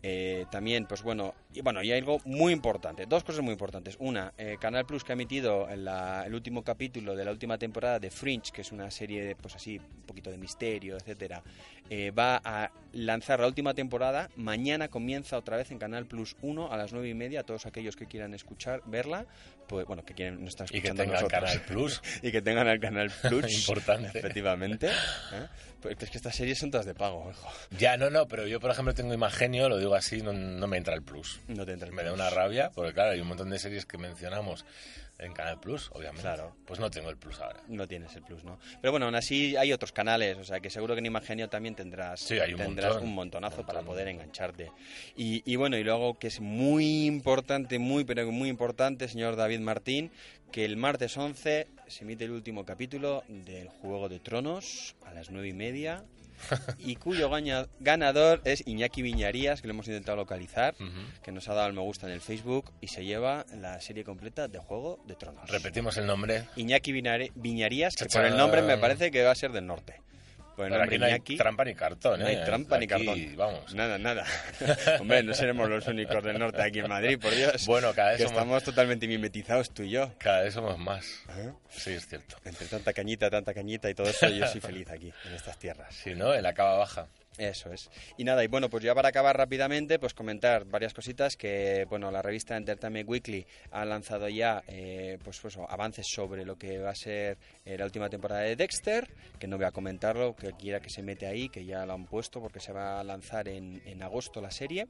[0.03, 3.97] Eh, también, pues bueno, y bueno, y hay algo muy importante, dos cosas muy importantes.
[3.99, 7.59] Una, eh, Canal Plus que ha emitido en la- el último capítulo de la última
[7.59, 11.43] temporada de Fringe, que es una serie, pues así, un poquito de misterio, etcétera,
[11.91, 14.31] eh, va a lanzar la última temporada.
[14.37, 17.43] Mañana comienza otra vez en Canal Plus 1 a las 9 y media.
[17.43, 19.27] Todos aquellos que quieran escuchar, verla,
[19.69, 21.29] pues bueno, que quieren, no están Y que escuchando tengan.
[21.29, 22.03] Canal Plus.
[22.23, 23.53] y que tengan el Canal Plus.
[23.53, 24.19] Importante.
[24.19, 24.89] Efectivamente.
[24.89, 25.47] ¿eh?
[25.81, 27.49] Porque es que estas series son todas de pago, hijo.
[27.79, 30.77] Ya, no, no, pero yo, por ejemplo, tengo Imagenio, lo digo así, no, no me
[30.77, 31.41] entra el plus.
[31.47, 33.87] No te entra el Me da una rabia, porque claro, hay un montón de series
[33.87, 34.65] que mencionamos
[35.19, 36.23] En Canal Plus, obviamente.
[36.23, 36.55] Claro.
[36.65, 37.61] Pues no tengo el Plus ahora.
[37.67, 38.59] No tienes el Plus, ¿no?
[38.81, 41.75] Pero bueno, aún así hay otros canales, o sea que seguro que en Imagenio también
[41.75, 43.09] tendrás, Sí, hay un tendrás montón.
[43.09, 44.71] un montonazo para poder engancharte.
[45.17, 49.59] Y, y bueno, y luego que es muy importante, muy pero muy importante, señor David
[49.61, 50.13] Martín,
[50.53, 55.31] que el martes 11 se emite el último capítulo del Juego de Tronos a las
[55.31, 56.05] nueve y media.
[56.79, 57.31] y cuyo
[57.81, 60.75] ganador es Iñaki Viñarías, que lo hemos intentado localizar,
[61.23, 64.05] que nos ha dado el me gusta en el Facebook y se lleva la serie
[64.05, 65.49] completa de Juego de Tronos.
[65.51, 66.45] Repetimos el nombre.
[66.57, 70.01] Iñaki Viñarías, que por el nombre me parece que va a ser del norte.
[70.65, 72.43] Pero nombre aquí no hay Iñaki, trampa ni cartón, no hay ¿eh?
[72.45, 73.37] trampa ni cartón.
[73.37, 73.75] vamos.
[73.75, 74.25] Nada, nada.
[75.01, 77.67] Hombre, no seremos los únicos del norte aquí en Madrid, por Dios.
[77.67, 80.13] Bueno, cada vez que somos- estamos totalmente mimetizados tú y yo.
[80.19, 81.05] Cada vez somos más.
[81.71, 82.37] Sí, es cierto.
[82.45, 85.95] Entre tanta cañita, tanta cañita y todo eso, yo soy feliz aquí, en estas tierras.
[85.95, 86.35] Sí, ¿no?
[86.35, 87.07] En la cava baja.
[87.39, 87.89] Eso es.
[88.17, 92.11] Y nada, y bueno, pues ya para acabar rápidamente, pues comentar varias cositas que, bueno,
[92.11, 96.91] la revista Entertainment Weekly ha lanzado ya, eh, pues, pues avances sobre lo que va
[96.91, 99.09] a ser eh, la última temporada de Dexter,
[99.39, 102.07] que no voy a comentarlo, que quiera que se mete ahí, que ya lo han
[102.07, 104.89] puesto porque se va a lanzar en, en agosto la serie.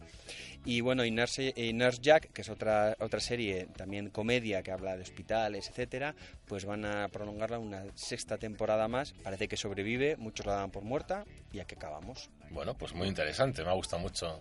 [0.64, 4.72] Y bueno, y Nurse, y Nurse Jack, que es otra, otra serie también comedia que
[4.72, 6.14] habla de hospitales, etcétera,
[6.46, 9.12] pues van a prolongarla una sexta temporada más.
[9.22, 12.30] Parece que sobrevive, muchos la dan por muerta y aquí acabamos.
[12.50, 13.62] Bueno, pues muy interesante.
[13.62, 14.40] Me ha gustado mucho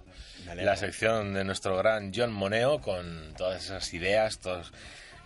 [0.56, 4.72] la sección de nuestro gran John Moneo con todas esas ideas, todos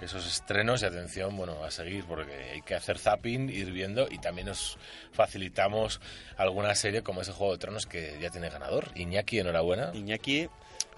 [0.01, 4.17] esos estrenos y atención, bueno, a seguir porque hay que hacer zapping, ir viendo y
[4.17, 4.77] también nos
[5.11, 6.01] facilitamos
[6.37, 8.87] alguna serie como ese Juego de Tronos que ya tiene ganador.
[8.95, 9.91] Iñaki, enhorabuena.
[9.93, 10.49] Iñaki,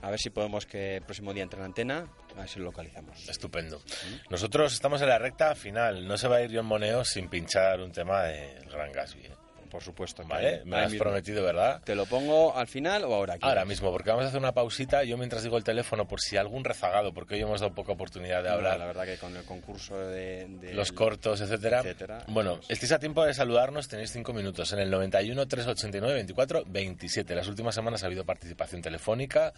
[0.02, 2.66] a ver si podemos que el próximo día entre en antena, a ver si lo
[2.66, 3.28] localizamos.
[3.28, 3.82] Estupendo.
[4.30, 6.08] Nosotros estamos en la recta final.
[6.08, 9.26] No se va a ir John Moneo sin pinchar un tema del Gran Gatsby.
[9.26, 9.43] ¿eh?
[9.74, 10.24] Por supuesto.
[10.28, 11.04] Vale, me ahí has mismo.
[11.06, 11.82] prometido, ¿verdad?
[11.84, 13.34] ¿Te lo pongo al final o ahora?
[13.42, 13.68] Ahora quieres?
[13.70, 15.04] mismo, porque vamos a hacer una pausita.
[15.04, 18.44] Yo mientras digo el teléfono, por si algún rezagado, porque hoy hemos dado poca oportunidad
[18.44, 18.78] de No, hablar.
[18.78, 20.46] la verdad que con el concurso de...
[20.48, 21.80] de- los cortos, etcétera.
[21.80, 26.64] etcétera, Bueno, estáis a tiempo de saludarnos, tenéis cinco minutos en el 91 389 24
[26.68, 27.34] 27.
[27.34, 29.54] Las últimas semanas ha habido participación telefónica,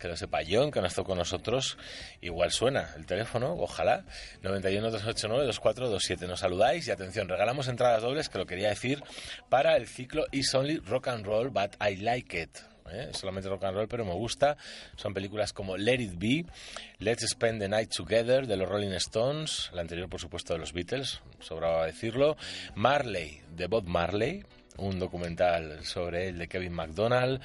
[0.00, 1.78] que lo sepa John, que no está con nosotros.
[2.20, 4.04] Igual suena el teléfono, ojalá.
[4.42, 6.26] 91 389 2427.
[6.26, 9.02] Nos saludáis y atención, regalamos entradas dobles, que lo quería decir,
[9.48, 12.58] para el ciclo Is Only Rock and Roll, but I Like It.
[12.92, 13.10] ¿eh?
[13.12, 14.56] solamente rock and roll, pero me gusta.
[14.96, 16.44] Son películas como Let It Be,
[16.98, 20.72] Let's Spend the Night Together de los Rolling Stones, la anterior por supuesto de los
[20.72, 22.36] Beatles, sobraba decirlo,
[22.74, 24.44] Marley de Bob Marley,
[24.78, 27.40] un documental sobre él de Kevin MacDonald,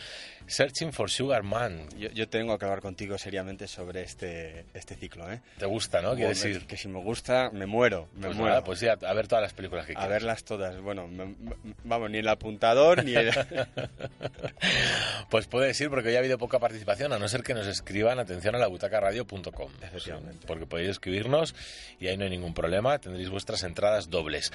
[0.47, 1.87] Searching for Sugar Man.
[1.97, 5.41] Yo, yo tengo que hablar contigo seriamente sobre este, este ciclo, ¿eh?
[5.57, 6.15] ¿Te gusta, no?
[6.15, 6.67] Quieres Hombre, ir.
[6.67, 8.49] Que si me gusta, me muero, me Pues muero.
[8.51, 10.09] nada, pues sí, a, a ver todas las películas que a quieras.
[10.09, 10.79] verlas todas.
[10.81, 11.35] Bueno, me-
[11.83, 13.31] vamos, ni el apuntador, ni el...
[15.29, 18.19] Pues puedes ir porque hoy ha habido poca participación, a no ser que nos escriban
[18.19, 19.71] atención a la butacaradio.com.
[19.81, 20.45] Efectivamente.
[20.47, 21.55] Porque podéis escribirnos
[21.99, 24.51] y ahí no hay ningún problema, tendréis vuestras entradas dobles.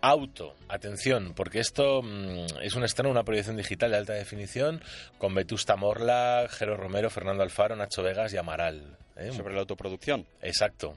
[0.00, 4.82] Auto, atención, porque esto mm, es un estreno, una proyección digital de alta definición
[5.18, 8.96] con Vetusta Morla, Jero Romero, Fernando Alfaro, Nacho Vegas y Amaral.
[9.16, 9.32] ¿eh?
[9.32, 10.26] sobre la autoproducción.
[10.42, 10.96] Exacto,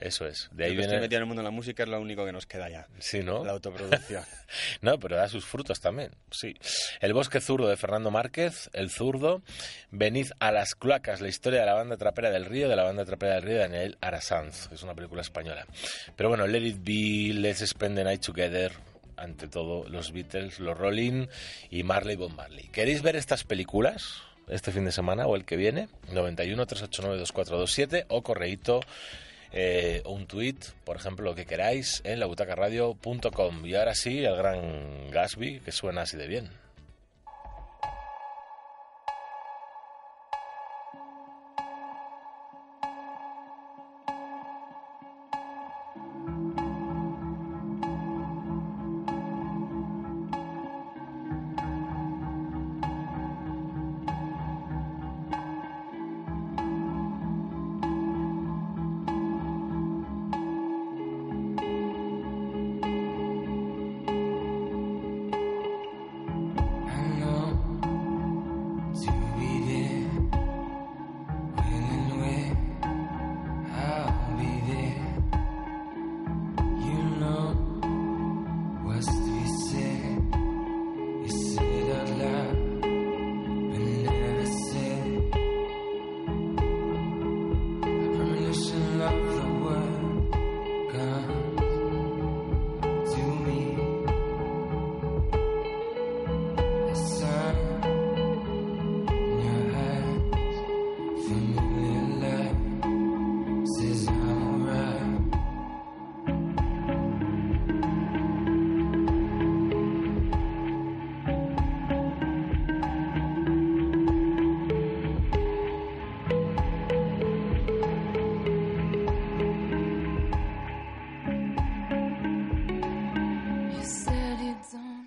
[0.00, 0.48] eso es.
[0.52, 1.00] De ahí Yo que estoy viene...
[1.02, 2.86] metido en el mundo de la música es lo único que nos queda ya.
[2.98, 3.44] Sí, ¿no?
[3.44, 4.24] La autoproducción.
[4.80, 6.54] no, pero da sus frutos también, sí.
[7.00, 9.42] El bosque zurdo de Fernando Márquez, El zurdo.
[9.90, 13.04] Venid a las cloacas, la historia de la banda trapera del río, de la banda
[13.04, 14.70] trapera del río de Daniel Arasanz.
[14.72, 15.66] Es una película española.
[16.16, 18.72] Pero bueno, Let It Be, Let's Spend the Night Together.
[19.20, 21.26] Ante todo, los Beatles, los Rolling
[21.70, 22.68] y Marley Bob Marley.
[22.68, 25.88] ¿Queréis ver estas películas este fin de semana o el que viene?
[26.12, 28.80] 91 389 2427 o correíto
[29.52, 33.66] eh, un tweet, por ejemplo, lo que queráis, en labutacaradio.com.
[33.66, 36.50] Y ahora sí, el gran Gatsby, que suena así de bien.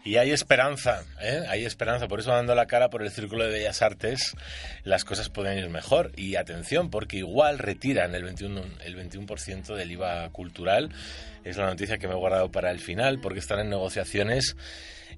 [0.06, 1.44] Y hay esperanza, ¿eh?
[1.48, 2.10] hay esperanza.
[2.10, 4.36] Por eso dando la cara por el Círculo de Bellas Artes,
[4.84, 6.12] las cosas pueden ir mejor.
[6.18, 10.90] Y atención, porque igual retiran el 21%, el 21 del IVA cultural.
[11.46, 14.58] Es la noticia que me he guardado para el final, porque están en negociaciones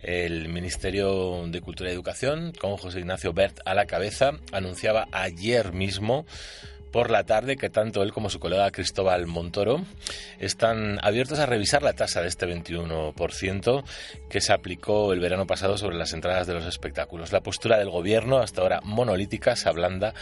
[0.02, 5.74] el Ministerio de Cultura y Educación, con José Ignacio Bert a la cabeza, anunciaba ayer
[5.74, 6.26] mismo
[6.96, 9.84] por la tarde que tanto él como su colega Cristóbal Montoro
[10.40, 13.84] están abiertos a revisar la tasa de este 21%
[14.30, 17.34] que se aplicó el verano pasado sobre las entradas de los espectáculos.
[17.34, 20.14] La postura del gobierno, hasta ahora monolítica, se ablanda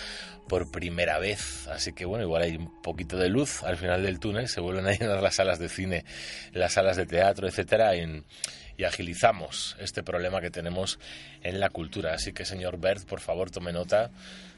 [0.50, 1.68] por primera vez.
[1.68, 4.88] Así que bueno, igual hay un poquito de luz al final del túnel, se vuelven
[4.88, 6.06] a llenar las salas de cine,
[6.54, 10.98] las salas de teatro, etcétera, y agilizamos este problema que tenemos
[11.44, 12.16] en la cultura.
[12.16, 14.10] Así que, señor Bert, por favor, tome nota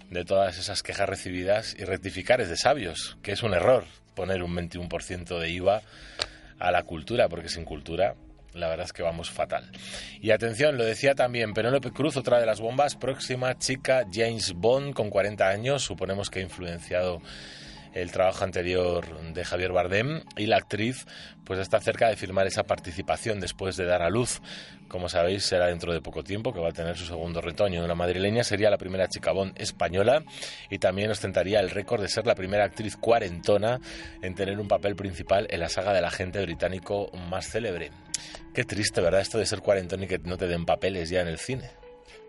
[0.09, 3.85] de todas esas quejas recibidas y rectificar es de sabios, que es un error
[4.15, 5.81] poner un 21% de IVA
[6.59, 8.15] a la cultura, porque sin cultura
[8.53, 9.69] la verdad es que vamos fatal.
[10.21, 14.93] Y atención, lo decía también Penélope Cruz, otra de las bombas, próxima chica James Bond
[14.93, 17.21] con 40 años, suponemos que ha influenciado
[17.95, 21.07] el trabajo anterior de Javier Bardem y la actriz
[21.45, 24.41] pues está cerca de firmar esa participación después de dar a luz.
[24.87, 27.87] Como sabéis, será dentro de poco tiempo que va a tener su segundo retoño.
[27.87, 30.23] La madrileña sería la primera chica Bond española
[30.69, 33.79] y también ostentaría el récord de ser la primera actriz cuarentona
[34.21, 37.91] en tener un papel principal en la saga del agente británico más célebre.
[38.53, 39.21] Qué triste, ¿verdad?
[39.21, 41.84] Esto de ser cuarentón y que no te den papeles ya en el cine.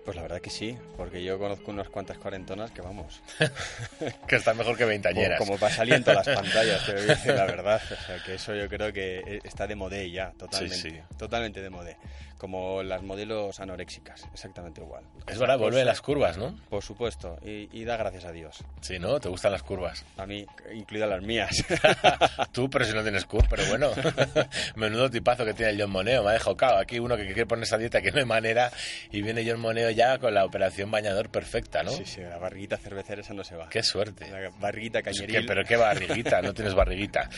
[0.07, 3.21] Pues la verdad que sí, porque yo conozco unas cuantas cuarentonas que vamos.
[4.29, 5.37] que están mejor que veintañeras.
[5.37, 7.83] Como, como para salir en todas las pantallas, pero la verdad.
[7.85, 10.77] O sea, que eso yo creo que está de modé ya, totalmente.
[10.77, 10.97] Sí, sí.
[11.19, 11.97] Totalmente de modé
[12.39, 15.05] como las modelos anoréxicas, exactamente igual.
[15.27, 16.59] Es verdad, vuelve las curvas, ¿no?
[16.69, 18.65] Por supuesto, y, da gracias a Dios.
[18.81, 19.19] Sí, ¿no?
[19.21, 20.05] ¿Te gustan las curvas?
[20.17, 20.45] A mí,
[20.75, 21.51] incluidas las mías.
[22.53, 23.91] Tú, pero si no tienes curvas, pero bueno.
[24.75, 26.79] Menudo tipazo que tiene el John Moneo, me ha dejado cao.
[26.79, 28.71] Aquí uno que quiere poner esa dieta que no hay manera
[29.11, 31.91] y viene John Moneo ya con la operación bañador perfecta, ¿no?
[31.91, 33.69] Sí, sí, la barriguita cervecera esa no se va.
[33.69, 34.31] Qué suerte.
[34.31, 35.47] La barriguita pues cañeril.
[35.47, 37.29] pero qué barriguita, no tienes barriguita.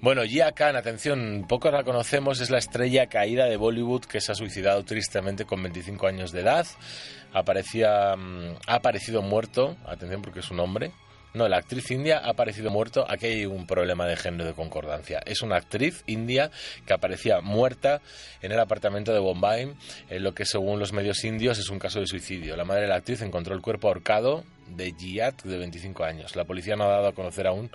[0.00, 4.32] Bueno, Gia Khan, atención, pocos la conocemos, es la estrella caída de Bollywood que se
[4.32, 6.66] ha suicidado tristemente con 25 años de edad.
[7.32, 10.90] Aparecía, mm, ha aparecido muerto, atención porque es un hombre.
[11.34, 13.04] No, la actriz india ha aparecido muerto.
[13.08, 15.20] Aquí hay un problema de género de concordancia.
[15.26, 16.50] Es una actriz india
[16.86, 18.00] que aparecía muerta
[18.40, 19.74] en el apartamento de Bombay,
[20.08, 22.56] en lo que según los medios indios es un caso de suicidio.
[22.56, 26.36] La madre de la actriz encontró el cuerpo ahorcado de Giat, de 25 años.
[26.36, 27.70] La policía no ha dado a conocer aún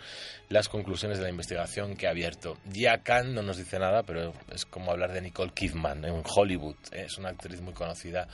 [0.49, 2.57] las conclusiones de la investigación que ha abierto.
[2.71, 6.75] Jia Khan no nos dice nada, pero es como hablar de Nicole Kidman en Hollywood.
[6.91, 8.27] Es una actriz muy conocida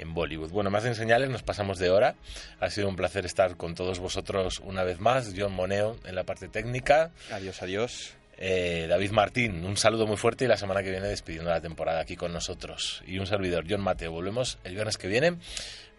[0.00, 0.50] en Bollywood.
[0.50, 2.14] Bueno, más en señales, nos pasamos de hora.
[2.58, 5.32] Ha sido un placer estar con todos vosotros una vez más.
[5.36, 7.10] John Moneo en la parte técnica.
[7.30, 8.14] Adiós, adiós.
[8.42, 12.00] Eh, David Martín, un saludo muy fuerte y la semana que viene despidiendo la temporada
[12.00, 13.02] aquí con nosotros.
[13.06, 14.12] Y un servidor, John Mateo.
[14.12, 15.36] Volvemos el viernes que viene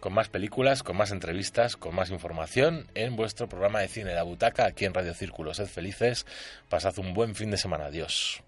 [0.00, 4.24] con más películas, con más entrevistas, con más información en vuestro programa de cine La
[4.24, 5.54] Butaca aquí en Radio Círculo.
[5.54, 6.26] Sed felices,
[6.68, 7.86] pasad un buen fin de semana.
[7.86, 8.42] Adiós.